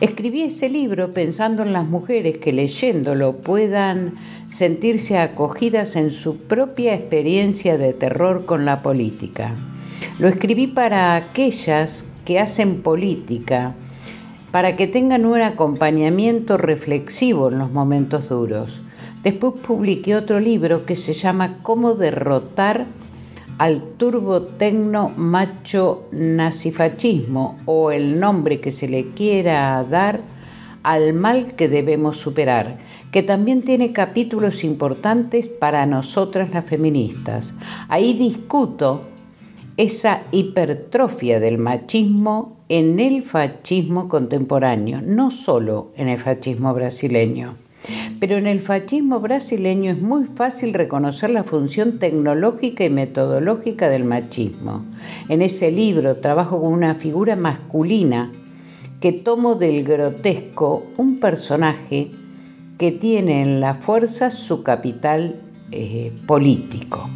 Escribí 0.00 0.42
ese 0.42 0.68
libro 0.68 1.14
pensando 1.14 1.62
en 1.62 1.72
las 1.72 1.86
mujeres 1.86 2.38
que 2.38 2.52
leyéndolo 2.52 3.36
puedan 3.36 4.14
sentirse 4.48 5.18
acogidas 5.18 5.96
en 5.96 6.10
su 6.10 6.38
propia 6.38 6.94
experiencia 6.94 7.78
de 7.78 7.92
terror 7.92 8.44
con 8.44 8.64
la 8.64 8.82
política. 8.82 9.54
Lo 10.18 10.28
escribí 10.28 10.66
para 10.66 11.16
aquellas 11.16 12.06
que 12.24 12.38
hacen 12.38 12.82
política, 12.82 13.74
para 14.50 14.76
que 14.76 14.86
tengan 14.86 15.24
un 15.24 15.40
acompañamiento 15.40 16.58
reflexivo 16.58 17.48
en 17.48 17.58
los 17.58 17.72
momentos 17.72 18.28
duros. 18.28 18.80
Después 19.22 19.54
publiqué 19.66 20.16
otro 20.16 20.40
libro 20.40 20.84
que 20.84 20.96
se 20.96 21.12
llama 21.12 21.58
Cómo 21.62 21.94
derrotar 21.94 22.86
al 23.58 23.82
turbotecno 23.96 25.12
macho 25.16 26.04
nazifascismo 26.12 27.58
o 27.66 27.90
el 27.90 28.18
nombre 28.18 28.60
que 28.60 28.72
se 28.72 28.88
le 28.88 29.10
quiera 29.10 29.84
dar 29.84 30.20
al 30.82 31.14
mal 31.14 31.54
que 31.54 31.68
debemos 31.68 32.16
superar, 32.16 32.78
que 33.12 33.22
también 33.22 33.62
tiene 33.62 33.92
capítulos 33.92 34.64
importantes 34.64 35.48
para 35.48 35.86
nosotras 35.86 36.50
las 36.50 36.64
feministas. 36.64 37.54
Ahí 37.88 38.14
discuto 38.14 39.02
esa 39.76 40.22
hipertrofia 40.32 41.40
del 41.40 41.58
machismo 41.58 42.56
en 42.68 43.00
el 43.00 43.22
fascismo 43.22 44.08
contemporáneo, 44.08 45.00
no 45.02 45.30
solo 45.30 45.92
en 45.96 46.08
el 46.08 46.18
fascismo 46.18 46.74
brasileño. 46.74 47.61
Pero 48.20 48.36
en 48.36 48.46
el 48.46 48.60
fascismo 48.60 49.20
brasileño 49.20 49.90
es 49.90 50.00
muy 50.00 50.24
fácil 50.24 50.72
reconocer 50.72 51.30
la 51.30 51.44
función 51.44 51.98
tecnológica 51.98 52.84
y 52.84 52.90
metodológica 52.90 53.88
del 53.88 54.04
machismo. 54.04 54.84
En 55.28 55.42
ese 55.42 55.72
libro 55.72 56.16
trabajo 56.16 56.60
con 56.60 56.72
una 56.72 56.94
figura 56.94 57.34
masculina 57.36 58.32
que 59.00 59.12
tomo 59.12 59.56
del 59.56 59.82
grotesco 59.82 60.86
un 60.96 61.18
personaje 61.18 62.10
que 62.78 62.92
tiene 62.92 63.42
en 63.42 63.60
la 63.60 63.74
fuerza 63.74 64.30
su 64.30 64.62
capital 64.62 65.40
eh, 65.72 66.12
político. 66.26 67.10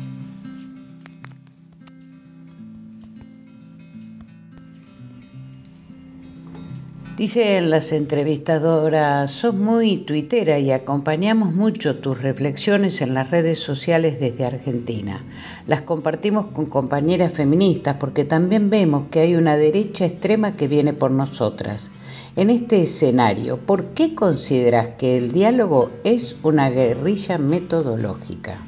Dicen 7.16 7.70
las 7.70 7.92
entrevistadoras, 7.92 9.30
sos 9.30 9.54
muy 9.54 9.96
tuitera 9.96 10.58
y 10.58 10.70
acompañamos 10.70 11.54
mucho 11.54 11.96
tus 11.96 12.20
reflexiones 12.20 13.00
en 13.00 13.14
las 13.14 13.30
redes 13.30 13.58
sociales 13.58 14.20
desde 14.20 14.44
Argentina. 14.44 15.24
Las 15.66 15.80
compartimos 15.80 16.48
con 16.48 16.66
compañeras 16.66 17.32
feministas 17.32 17.96
porque 17.98 18.26
también 18.26 18.68
vemos 18.68 19.06
que 19.10 19.20
hay 19.20 19.34
una 19.34 19.56
derecha 19.56 20.04
extrema 20.04 20.56
que 20.56 20.68
viene 20.68 20.92
por 20.92 21.10
nosotras. 21.10 21.90
En 22.36 22.50
este 22.50 22.82
escenario, 22.82 23.56
¿por 23.60 23.94
qué 23.94 24.14
consideras 24.14 24.88
que 24.98 25.16
el 25.16 25.32
diálogo 25.32 25.92
es 26.04 26.36
una 26.42 26.68
guerrilla 26.68 27.38
metodológica? 27.38 28.58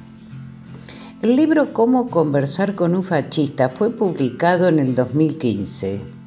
El 1.20 1.36
libro 1.36 1.74
Cómo 1.74 2.08
conversar 2.08 2.74
con 2.74 2.94
un 2.94 3.02
fascista 3.02 3.68
fue 3.68 3.90
publicado 3.90 4.68
en 4.68 4.78
el 4.78 4.94
2015 4.94 6.17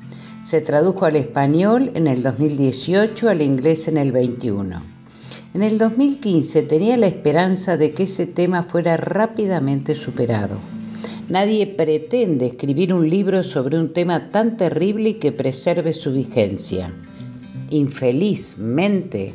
se 0.41 0.61
tradujo 0.61 1.05
al 1.05 1.15
español 1.15 1.91
en 1.93 2.07
el 2.07 2.23
2018, 2.23 3.29
al 3.29 3.41
inglés 3.41 3.87
en 3.87 3.97
el 3.97 4.11
21. 4.11 4.81
En 5.53 5.63
el 5.63 5.77
2015 5.77 6.63
tenía 6.63 6.97
la 6.97 7.07
esperanza 7.07 7.77
de 7.77 7.91
que 7.91 8.03
ese 8.03 8.25
tema 8.25 8.63
fuera 8.63 8.97
rápidamente 8.97 9.95
superado. 9.95 10.57
Nadie 11.29 11.67
pretende 11.67 12.47
escribir 12.47 12.93
un 12.93 13.09
libro 13.09 13.43
sobre 13.43 13.77
un 13.77 13.93
tema 13.93 14.31
tan 14.31 14.57
terrible 14.57 15.09
y 15.09 15.13
que 15.15 15.31
preserve 15.31 15.93
su 15.93 16.11
vigencia. 16.11 16.93
Infelizmente, 17.69 19.33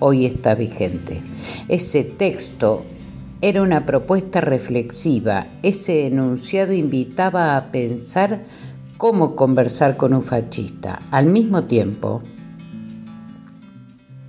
hoy 0.00 0.26
está 0.26 0.54
vigente. 0.54 1.20
Ese 1.68 2.04
texto 2.04 2.84
era 3.42 3.62
una 3.62 3.86
propuesta 3.86 4.42
reflexiva, 4.42 5.46
ese 5.62 6.06
enunciado 6.06 6.74
invitaba 6.74 7.56
a 7.56 7.70
pensar 7.72 8.44
cómo 9.00 9.34
conversar 9.34 9.96
con 9.96 10.12
un 10.12 10.20
fascista. 10.20 11.00
Al 11.10 11.24
mismo 11.24 11.64
tiempo, 11.64 12.20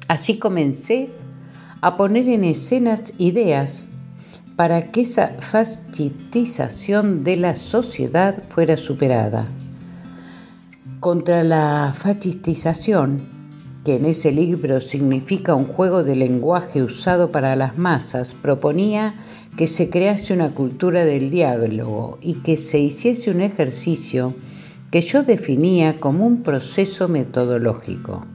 así 0.07 0.39
comencé 0.39 1.09
a 1.81 1.97
poner 1.97 2.29
en 2.29 2.45
escenas 2.45 3.13
ideas 3.17 3.89
para 4.55 4.89
que 4.89 5.01
esa 5.01 5.35
fascistización 5.39 7.25
de 7.25 7.35
la 7.35 7.57
sociedad 7.57 8.43
fuera 8.47 8.77
superada. 8.77 9.51
Contra 11.01 11.43
la 11.43 11.93
fascistización, 11.93 13.27
que 13.83 13.95
en 13.95 14.05
ese 14.05 14.31
libro 14.31 14.79
significa 14.79 15.53
un 15.53 15.65
juego 15.65 16.05
de 16.05 16.15
lenguaje 16.15 16.81
usado 16.81 17.29
para 17.33 17.57
las 17.57 17.77
masas, 17.77 18.35
proponía 18.35 19.15
que 19.57 19.67
se 19.67 19.89
crease 19.89 20.33
una 20.33 20.51
cultura 20.51 21.03
del 21.03 21.29
diálogo 21.29 22.19
y 22.21 22.35
que 22.35 22.55
se 22.55 22.79
hiciese 22.79 23.31
un 23.31 23.41
ejercicio 23.41 24.33
que 24.91 24.99
yo 25.01 25.23
definía 25.23 25.93
como 25.93 26.27
un 26.27 26.43
proceso 26.43 27.07
metodológico. 27.07 28.25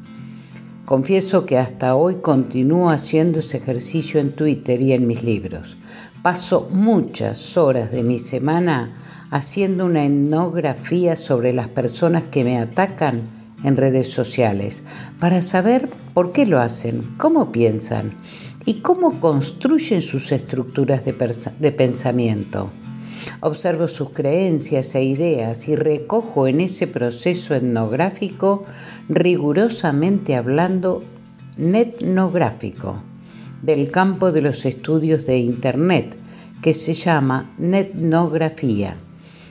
Confieso 0.87 1.45
que 1.45 1.59
hasta 1.59 1.95
hoy 1.95 2.17
continúo 2.17 2.89
haciendo 2.89 3.41
ese 3.41 3.59
ejercicio 3.59 4.21
en 4.21 4.33
Twitter 4.33 4.81
y 4.81 4.93
en 4.93 5.07
mis 5.07 5.23
libros. 5.23 5.77
Paso 6.23 6.71
muchas 6.73 7.59
horas 7.59 7.93
de 7.93 8.03
mi 8.03 8.19
semana 8.19 8.97
haciendo 9.31 9.85
una 9.85 10.07
etnografía 10.07 11.15
sobre 11.17 11.53
las 11.53 11.69
personas 11.69 12.25
que 12.25 12.43
me 12.43 12.59
atacan 12.59 13.23
en 13.63 13.77
redes 13.77 14.11
sociales 14.11 14.83
para 15.21 15.43
saber 15.43 15.91
por 16.15 16.33
qué 16.33 16.47
lo 16.47 16.61
hacen, 16.61 17.03
cómo 17.19 17.53
piensan 17.53 18.15
y 18.65 18.75
cómo 18.75 19.21
construyen 19.21 20.01
sus 20.01 20.33
estructuras 20.33 21.05
de, 21.05 21.15
de 21.59 21.73
pensamiento. 21.73 22.71
Observo 23.41 23.87
sus 23.87 24.11
creencias 24.11 24.95
e 24.95 25.05
ideas 25.05 25.69
y 25.69 25.77
recojo 25.77 26.47
en 26.47 26.61
ese 26.61 26.87
proceso 26.87 27.55
etnográfico, 27.55 28.63
rigurosamente 29.09 30.37
hablando, 30.37 31.05
netnográfico, 31.59 33.03
del 33.63 33.91
campo 33.91 34.33
de 34.33 34.41
los 34.41 34.65
estudios 34.65 35.27
de 35.27 35.39
Internet, 35.39 36.17
que 36.63 36.73
se 36.73 36.95
llama 36.95 37.55
netnografía. 37.59 38.97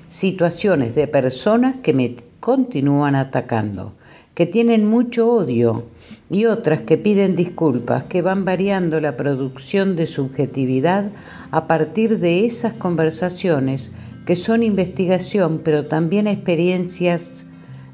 Situaciones 0.08 0.96
de 0.96 1.08
personas 1.08 1.76
que 1.84 1.94
me 1.94 2.16
continúan 2.40 3.16
atacando, 3.16 3.94
que 4.34 4.46
tienen 4.46 4.88
mucho 4.88 5.32
odio 5.32 5.86
y 6.30 6.46
otras 6.46 6.82
que 6.82 6.98
piden 6.98 7.36
disculpas, 7.36 8.04
que 8.06 8.22
van 8.22 8.46
variando 8.46 9.00
la 9.00 9.16
producción 9.16 9.96
de 9.96 10.08
subjetividad 10.08 11.12
a 11.52 11.68
partir 11.68 12.20
de 12.20 12.46
esas 12.46 12.74
conversaciones 12.74 13.92
que 14.26 14.36
son 14.36 14.64
investigación, 14.64 15.62
pero 15.64 15.86
también 15.86 16.28
experiencias 16.28 17.46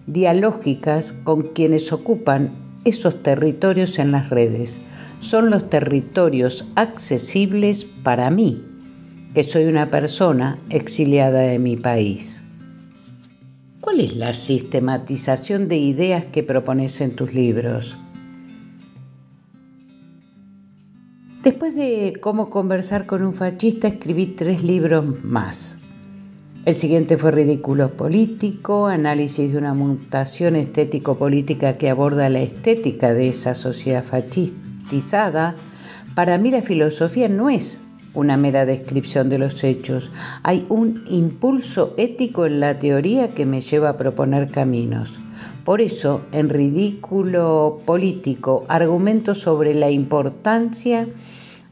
dialógicas 0.07 1.11
con 1.11 1.49
quienes 1.49 1.91
ocupan 1.91 2.51
esos 2.85 3.21
territorios 3.21 3.99
en 3.99 4.11
las 4.11 4.29
redes. 4.29 4.79
Son 5.19 5.49
los 5.49 5.69
territorios 5.69 6.65
accesibles 6.75 7.85
para 7.85 8.29
mí, 8.29 8.63
que 9.35 9.43
soy 9.43 9.65
una 9.65 9.87
persona 9.87 10.57
exiliada 10.69 11.41
de 11.41 11.59
mi 11.59 11.77
país. 11.77 12.43
¿Cuál 13.81 13.99
es 13.99 14.15
la 14.15 14.33
sistematización 14.33 15.67
de 15.67 15.77
ideas 15.77 16.25
que 16.25 16.43
propones 16.43 17.01
en 17.01 17.11
tus 17.11 17.33
libros? 17.33 17.97
Después 21.43 21.75
de 21.75 22.19
cómo 22.21 22.51
conversar 22.51 23.07
con 23.07 23.23
un 23.23 23.33
fascista, 23.33 23.87
escribí 23.87 24.27
tres 24.27 24.61
libros 24.61 25.23
más. 25.23 25.79
El 26.65 26.75
siguiente 26.75 27.17
fue 27.17 27.31
Ridículo 27.31 27.97
Político, 27.97 28.85
análisis 28.85 29.51
de 29.51 29.57
una 29.57 29.73
mutación 29.73 30.55
estético-política 30.55 31.73
que 31.73 31.89
aborda 31.89 32.29
la 32.29 32.41
estética 32.41 33.15
de 33.15 33.29
esa 33.29 33.55
sociedad 33.55 34.03
fascistizada. 34.03 35.55
Para 36.13 36.37
mí 36.37 36.51
la 36.51 36.61
filosofía 36.61 37.27
no 37.27 37.49
es 37.49 37.85
una 38.13 38.37
mera 38.37 38.67
descripción 38.67 39.27
de 39.29 39.39
los 39.39 39.63
hechos, 39.63 40.11
hay 40.43 40.67
un 40.69 41.03
impulso 41.09 41.95
ético 41.97 42.45
en 42.45 42.59
la 42.59 42.77
teoría 42.77 43.33
que 43.33 43.47
me 43.47 43.61
lleva 43.61 43.89
a 43.89 43.97
proponer 43.97 44.51
caminos. 44.51 45.19
Por 45.63 45.79
eso, 45.79 46.21
en 46.31 46.49
Ridículo 46.49 47.79
Político, 47.85 48.65
argumento 48.67 49.35
sobre 49.35 49.75
la 49.75 49.91
importancia 49.91 51.07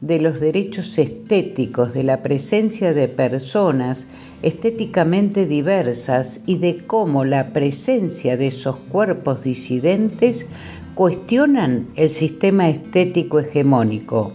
de 0.00 0.20
los 0.20 0.38
derechos 0.38 0.96
estéticos, 0.98 1.92
de 1.92 2.04
la 2.04 2.22
presencia 2.22 2.94
de 2.94 3.08
personas 3.08 4.06
estéticamente 4.42 5.44
diversas 5.44 6.42
y 6.46 6.58
de 6.58 6.86
cómo 6.86 7.24
la 7.24 7.52
presencia 7.52 8.36
de 8.36 8.46
esos 8.46 8.76
cuerpos 8.76 9.42
disidentes 9.42 10.46
cuestionan 10.94 11.88
el 11.96 12.10
sistema 12.10 12.68
estético 12.68 13.40
hegemónico, 13.40 14.32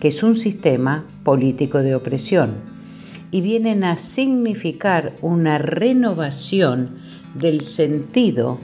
que 0.00 0.08
es 0.08 0.22
un 0.24 0.36
sistema 0.36 1.06
político 1.22 1.78
de 1.78 1.94
opresión, 1.94 2.56
y 3.30 3.40
vienen 3.40 3.84
a 3.84 3.96
significar 3.96 5.16
una 5.22 5.58
renovación 5.58 6.96
del 7.38 7.60
sentido 7.60 8.58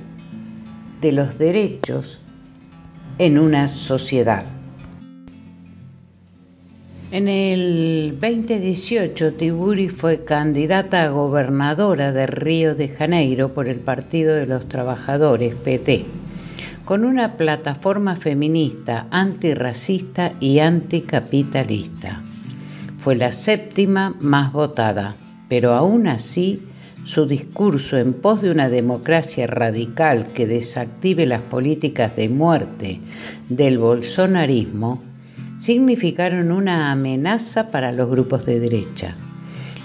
de 1.07 1.13
los 1.13 1.39
derechos 1.39 2.19
en 3.19 3.39
una 3.39 3.69
sociedad. 3.69 4.45
En 7.13 7.29
el 7.29 8.19
2018, 8.21 9.35
Tiburi 9.35 9.89
fue 9.89 10.25
candidata 10.25 11.05
a 11.05 11.11
gobernadora 11.11 12.11
de 12.11 12.27
Río 12.27 12.75
de 12.75 12.89
Janeiro 12.89 13.55
por 13.55 13.69
el 13.69 13.79
Partido 13.79 14.35
de 14.35 14.47
los 14.47 14.69
Trabajadores, 14.69 15.55
PT, 15.55 16.07
con 16.85 17.05
una 17.05 17.37
plataforma 17.37 18.17
feminista, 18.17 19.07
antirracista 19.13 20.33
y 20.41 20.59
anticapitalista. 20.59 22.21
Fue 22.99 23.15
la 23.15 23.31
séptima 23.31 24.17
más 24.19 24.53
votada. 24.53 25.15
pero 25.49 25.75
aún 25.75 26.09
así 26.09 26.61
su 27.07 27.27
discurso 27.27 27.97
en 27.99 28.15
pos 28.15 28.43
de 28.43 28.51
una 28.51 28.69
democracia 28.69 29.47
radical 29.47 30.27
que 30.35 30.45
desactive 30.45 31.25
las 31.25 31.41
políticas 31.41 32.17
de 32.17 32.29
muerte 32.29 32.99
del 33.49 33.79
bolsonarismo 33.79 35.01
significaron 35.61 36.51
una 36.51 36.91
amenaza 36.91 37.71
para 37.71 37.93
los 37.93 38.11
grupos 38.11 38.45
de 38.45 38.59
derecha. 38.59 39.15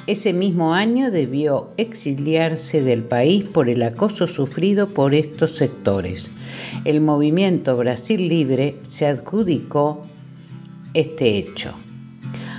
Ese 0.08 0.34
mismo 0.34 0.74
año 0.74 1.12
debió 1.12 1.70
exiliarse 1.78 2.82
del 2.82 3.04
país 3.04 3.44
por 3.44 3.70
el 3.70 3.84
acoso 3.84 4.28
sufrido 4.28 4.90
por 4.90 5.14
estos 5.14 5.52
sectores. 5.52 6.32
El 6.86 7.02
movimiento 7.02 7.78
Brasil 7.78 8.28
Libre 8.28 8.78
se 8.82 9.06
adjudicó 9.06 10.08
este 10.96 11.38
hecho. 11.38 11.76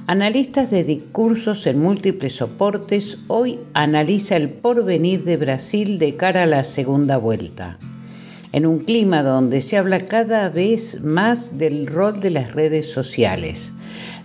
Analistas 0.08 0.68
de 0.68 0.82
discursos 0.82 1.64
en 1.68 1.78
múltiples 1.78 2.34
soportes 2.34 3.18
hoy 3.28 3.60
analiza 3.72 4.34
el 4.34 4.50
porvenir 4.50 5.22
de 5.22 5.36
Brasil 5.36 6.00
de 6.00 6.16
cara 6.16 6.42
a 6.42 6.46
la 6.46 6.64
segunda 6.64 7.18
vuelta. 7.18 7.78
En 8.50 8.66
un 8.66 8.80
clima 8.80 9.22
donde 9.22 9.60
se 9.60 9.76
habla 9.78 10.00
cada 10.00 10.48
vez 10.48 11.02
más 11.02 11.56
del 11.56 11.86
rol 11.86 12.18
de 12.18 12.30
las 12.30 12.52
redes 12.52 12.90
sociales. 12.90 13.72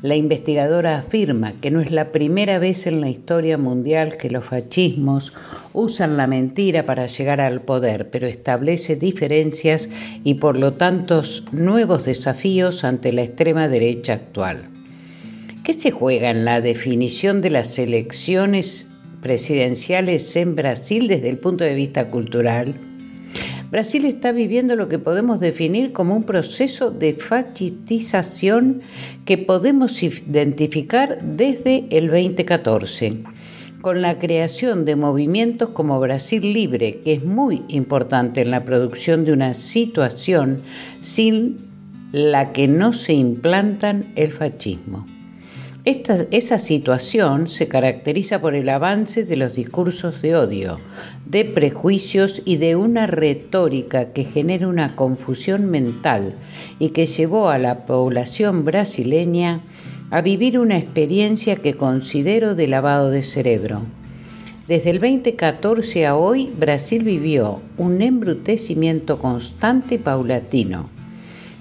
La 0.02 0.16
investigadora 0.16 0.98
afirma 0.98 1.54
que 1.54 1.70
no 1.70 1.80
es 1.80 1.92
la 1.92 2.12
primera 2.12 2.58
vez 2.58 2.88
en 2.88 3.00
la 3.00 3.10
historia 3.10 3.60
mundial 3.60 4.18
que 4.18 4.32
los 4.32 4.46
fascismos 4.46 5.36
usan 5.74 6.18
la 6.18 6.26
mentira 6.26 6.88
para 6.88 7.06
llegar 7.06 7.40
al 7.40 7.62
poder, 7.62 8.10
pero 8.10 8.26
establece 8.26 8.96
diferencias 8.96 9.90
y 10.24 10.36
por 10.36 10.58
lo 10.58 10.74
tanto 10.74 11.22
nuevos 11.52 12.06
desafíos 12.06 12.84
ante 12.84 13.14
la 13.14 13.22
extrema 13.22 13.68
derecha 13.68 14.14
actual. 14.14 14.77
¿Qué 15.68 15.74
se 15.74 15.92
juega 15.92 16.30
en 16.30 16.46
la 16.46 16.62
definición 16.62 17.42
de 17.42 17.50
las 17.50 17.78
elecciones 17.78 18.88
presidenciales 19.22 20.34
en 20.38 20.56
Brasil 20.56 21.10
desde 21.10 21.28
el 21.28 21.40
punto 21.40 21.66
de 21.66 21.76
vista 21.76 22.10
cultural? 22.10 22.76
Brasil 23.70 24.06
está 24.06 24.32
viviendo 24.32 24.78
lo 24.78 24.88
que 24.88 24.98
podemos 24.98 25.42
definir 25.42 25.92
como 25.92 26.16
un 26.16 26.24
proceso 26.24 26.90
de 26.90 27.16
fascistización 27.16 28.80
que 29.26 29.38
podemos 29.38 30.02
identificar 30.04 31.22
desde 31.22 31.86
el 31.90 32.08
2014, 32.08 33.24
con 33.82 34.02
la 34.02 34.20
creación 34.20 34.86
de 34.86 34.96
movimientos 34.96 35.72
como 35.72 36.00
Brasil 36.00 36.54
Libre, 36.54 37.02
que 37.04 37.12
es 37.12 37.26
muy 37.26 37.64
importante 37.68 38.40
en 38.40 38.52
la 38.52 38.64
producción 38.64 39.26
de 39.26 39.34
una 39.34 39.54
situación 39.54 40.62
sin 41.02 41.58
la 42.14 42.54
que 42.54 42.70
no 42.70 42.94
se 42.94 43.12
implantan 43.12 44.14
el 44.16 44.32
fascismo 44.32 45.06
esa 45.88 46.60
situación 46.60 47.48
se 47.48 47.70
caracteriza 47.70 48.42
por 48.42 48.56
el 48.56 48.68
avance 48.68 49.24
de 49.24 49.38
los 49.38 49.56
discursos 49.56 50.22
de 50.22 50.36
odio, 50.36 50.82
de 51.26 51.46
prejuicios 51.46 52.42
y 52.44 52.58
de 52.58 52.76
una 52.76 53.08
retórica 53.08 54.12
que 54.12 54.26
genera 54.26 54.68
una 54.68 54.98
confusión 54.98 55.68
mental 55.68 56.34
y 56.78 56.90
que 56.90 57.06
llevó 57.06 57.48
a 57.48 57.58
la 57.58 57.86
población 57.86 58.66
brasileña 58.66 59.62
a 60.12 60.20
vivir 60.20 60.60
una 60.60 60.78
experiencia 60.78 61.56
que 61.56 61.76
considero 61.76 62.54
de 62.54 62.68
lavado 62.68 63.10
de 63.10 63.24
cerebro. 63.24 63.84
Desde 64.68 64.90
el 64.90 65.00
2014 65.00 66.06
a 66.06 66.18
hoy, 66.18 66.52
Brasil 66.60 67.06
vivió 67.06 67.62
un 67.78 68.02
embrutecimiento 68.02 69.20
constante 69.20 69.96
y 69.96 70.00
paulatino, 70.00 70.90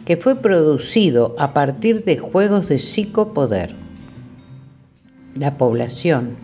que 0.04 0.16
fue 0.16 0.34
producido 0.34 1.36
a 1.38 1.54
partir 1.54 2.02
de 2.02 2.18
juegos 2.18 2.68
de 2.68 2.80
psicopoder 2.80 3.85
la 5.38 5.56
población 5.56 6.36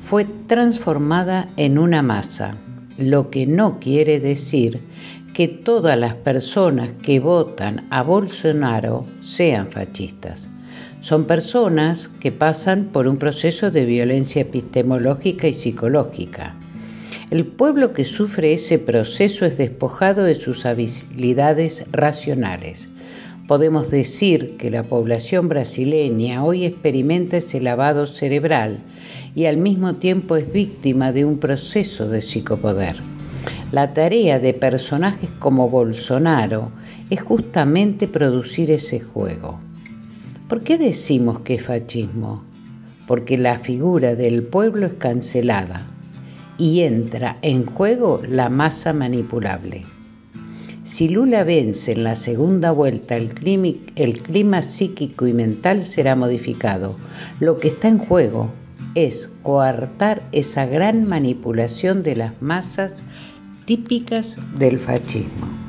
fue 0.00 0.26
transformada 0.46 1.48
en 1.56 1.78
una 1.78 2.02
masa, 2.02 2.56
lo 2.98 3.30
que 3.30 3.46
no 3.46 3.78
quiere 3.78 4.20
decir 4.20 4.80
que 5.32 5.48
todas 5.48 5.98
las 5.98 6.14
personas 6.14 6.90
que 7.02 7.20
votan 7.20 7.86
a 7.90 8.02
Bolsonaro 8.02 9.06
sean 9.22 9.70
fascistas. 9.70 10.48
Son 11.00 11.24
personas 11.24 12.08
que 12.08 12.30
pasan 12.30 12.90
por 12.92 13.08
un 13.08 13.16
proceso 13.16 13.70
de 13.70 13.86
violencia 13.86 14.42
epistemológica 14.42 15.48
y 15.48 15.54
psicológica. 15.54 16.54
El 17.30 17.46
pueblo 17.46 17.92
que 17.92 18.04
sufre 18.04 18.52
ese 18.52 18.78
proceso 18.78 19.46
es 19.46 19.56
despojado 19.56 20.22
de 20.22 20.34
sus 20.34 20.66
habilidades 20.66 21.86
racionales, 21.90 22.90
Podemos 23.48 23.90
decir 23.90 24.56
que 24.56 24.70
la 24.70 24.84
población 24.84 25.48
brasileña 25.48 26.44
hoy 26.44 26.64
experimenta 26.64 27.38
ese 27.38 27.60
lavado 27.60 28.06
cerebral 28.06 28.80
y 29.34 29.46
al 29.46 29.56
mismo 29.56 29.96
tiempo 29.96 30.36
es 30.36 30.50
víctima 30.52 31.12
de 31.12 31.24
un 31.24 31.38
proceso 31.38 32.08
de 32.08 32.22
psicopoder. 32.22 32.96
La 33.72 33.94
tarea 33.94 34.38
de 34.38 34.54
personajes 34.54 35.28
como 35.38 35.68
Bolsonaro 35.68 36.70
es 37.10 37.20
justamente 37.20 38.06
producir 38.06 38.70
ese 38.70 39.00
juego. 39.00 39.58
¿Por 40.48 40.62
qué 40.62 40.78
decimos 40.78 41.40
que 41.40 41.54
es 41.54 41.64
fascismo? 41.64 42.44
Porque 43.06 43.38
la 43.38 43.58
figura 43.58 44.14
del 44.14 44.44
pueblo 44.44 44.86
es 44.86 44.94
cancelada 44.94 45.86
y 46.58 46.82
entra 46.82 47.38
en 47.42 47.66
juego 47.66 48.22
la 48.28 48.48
masa 48.50 48.92
manipulable. 48.92 49.84
Si 50.84 51.08
Lula 51.08 51.44
vence 51.44 51.92
en 51.92 52.02
la 52.02 52.16
segunda 52.16 52.72
vuelta, 52.72 53.14
el 53.14 53.32
clima, 53.34 54.62
psíquico 54.62 55.28
y 55.28 55.32
mental 55.32 55.84
será 55.84 56.16
modificado. 56.16 56.96
Lo 57.38 57.58
que 57.58 57.68
está 57.68 57.86
en 57.86 57.98
juego 57.98 58.50
es 58.96 59.32
coartar 59.42 60.28
esa 60.32 60.66
gran 60.66 61.06
manipulación 61.06 62.02
de 62.02 62.16
las 62.16 62.42
masas 62.42 63.04
típicas 63.64 64.38
del 64.58 64.80
fascismo. 64.80 65.61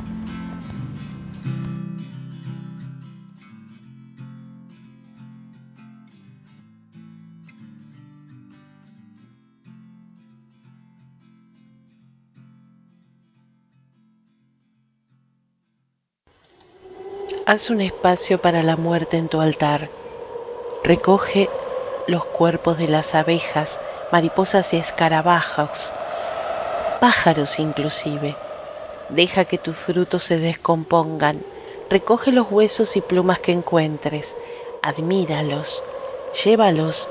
Haz 17.46 17.70
un 17.70 17.82
espacio 17.82 18.38
para 18.38 18.64
la 18.64 18.78
muerte 18.78 19.18
en 19.18 19.28
tu 19.28 19.42
altar. 19.42 19.90
Recoge 20.82 21.50
los 22.08 22.24
cuerpos 22.24 22.78
de 22.78 22.88
las 22.88 23.16
abejas, 23.16 23.82
mariposas 24.14 24.74
y 24.74 24.78
escarabajos, 24.78 25.92
pájaros 27.02 27.60
inclusive. 27.60 28.38
Deja 29.10 29.44
que 29.44 29.58
tus 29.58 29.76
frutos 29.76 30.24
se 30.24 30.38
descompongan. 30.38 31.44
Recoge 31.90 32.32
los 32.32 32.50
huesos 32.50 32.96
y 32.96 33.02
plumas 33.02 33.40
que 33.40 33.52
encuentres. 33.52 34.38
Admíralos. 34.82 35.84
Llévalos 36.46 37.10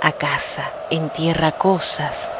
a 0.00 0.12
casa. 0.12 0.72
Entierra 0.88 1.52
cosas. 1.52 2.30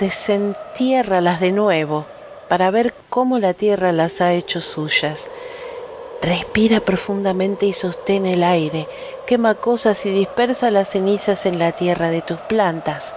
Desentiérralas 0.00 1.40
de 1.40 1.52
nuevo 1.52 2.06
para 2.48 2.70
ver 2.70 2.94
cómo 3.10 3.38
la 3.38 3.52
tierra 3.52 3.92
las 3.92 4.22
ha 4.22 4.32
hecho 4.32 4.62
suyas 4.62 5.28
Respira 6.22 6.80
profundamente 6.80 7.66
y 7.66 7.72
sostén 7.72 8.26
el 8.26 8.42
aire. 8.42 8.88
Quema 9.26 9.54
cosas 9.54 10.06
y 10.06 10.10
dispersa 10.10 10.70
las 10.70 10.90
cenizas 10.90 11.46
en 11.46 11.58
la 11.58 11.72
tierra 11.72 12.10
de 12.10 12.22
tus 12.22 12.38
plantas. 12.38 13.14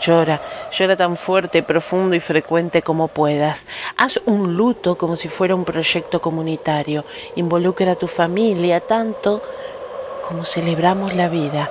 Llora, 0.00 0.40
llora 0.72 0.96
tan 0.96 1.16
fuerte, 1.16 1.62
profundo 1.62 2.16
y 2.16 2.20
frecuente 2.20 2.82
como 2.82 3.08
puedas. 3.08 3.66
Haz 3.96 4.20
un 4.24 4.56
luto 4.56 4.96
como 4.96 5.16
si 5.16 5.28
fuera 5.28 5.54
un 5.54 5.64
proyecto 5.64 6.20
comunitario. 6.20 7.04
Involucra 7.36 7.92
a 7.92 7.96
tu 7.96 8.08
familia 8.08 8.80
tanto 8.80 9.42
como 10.26 10.44
celebramos 10.44 11.14
la 11.14 11.28
vida. 11.28 11.70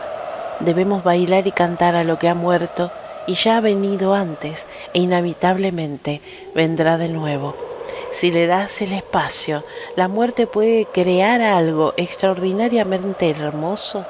Debemos 0.60 1.04
bailar 1.04 1.48
y 1.48 1.52
cantar 1.52 1.96
a 1.96 2.04
lo 2.04 2.20
que 2.20 2.30
ha 2.30 2.36
muerto 2.36 2.92
y 3.28 3.36
ya 3.36 3.58
ha 3.58 3.62
venido 3.62 4.14
antes 4.14 4.68
e 4.94 5.00
inevitablemente 5.00 6.22
vendrá 6.54 6.98
de 6.98 7.10
nuevo. 7.10 7.69
Si 8.12 8.32
le 8.32 8.48
das 8.48 8.82
el 8.82 8.94
espacio, 8.94 9.64
la 9.96 10.08
muerte 10.08 10.48
puede 10.48 10.86
crear 10.86 11.42
algo 11.42 11.94
extraordinariamente 11.96 13.30
hermoso 13.30 14.06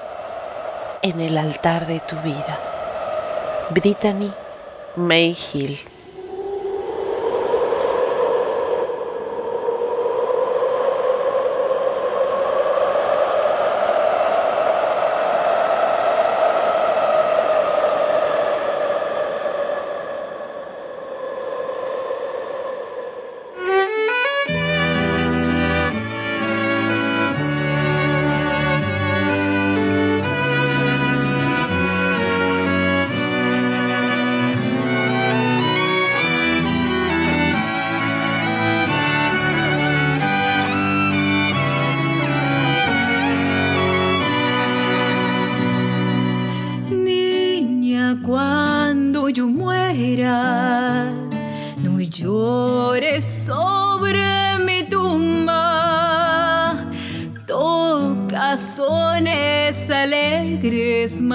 en 1.02 1.20
el 1.20 1.38
altar 1.38 1.86
de 1.86 2.00
tu 2.00 2.16
vida. 2.18 2.60
Brittany 3.72 4.32
May 4.96 5.38
Hill 5.54 5.80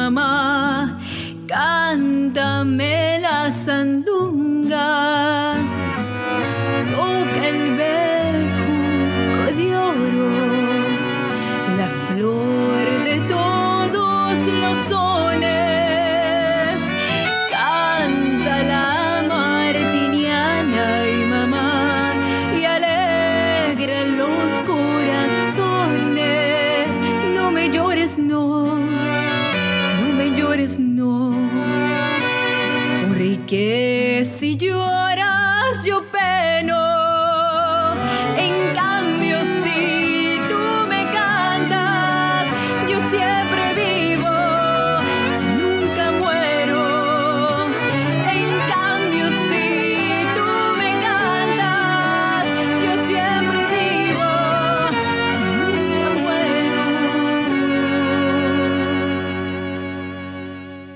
I'm 0.04 0.18
on. 0.18 0.83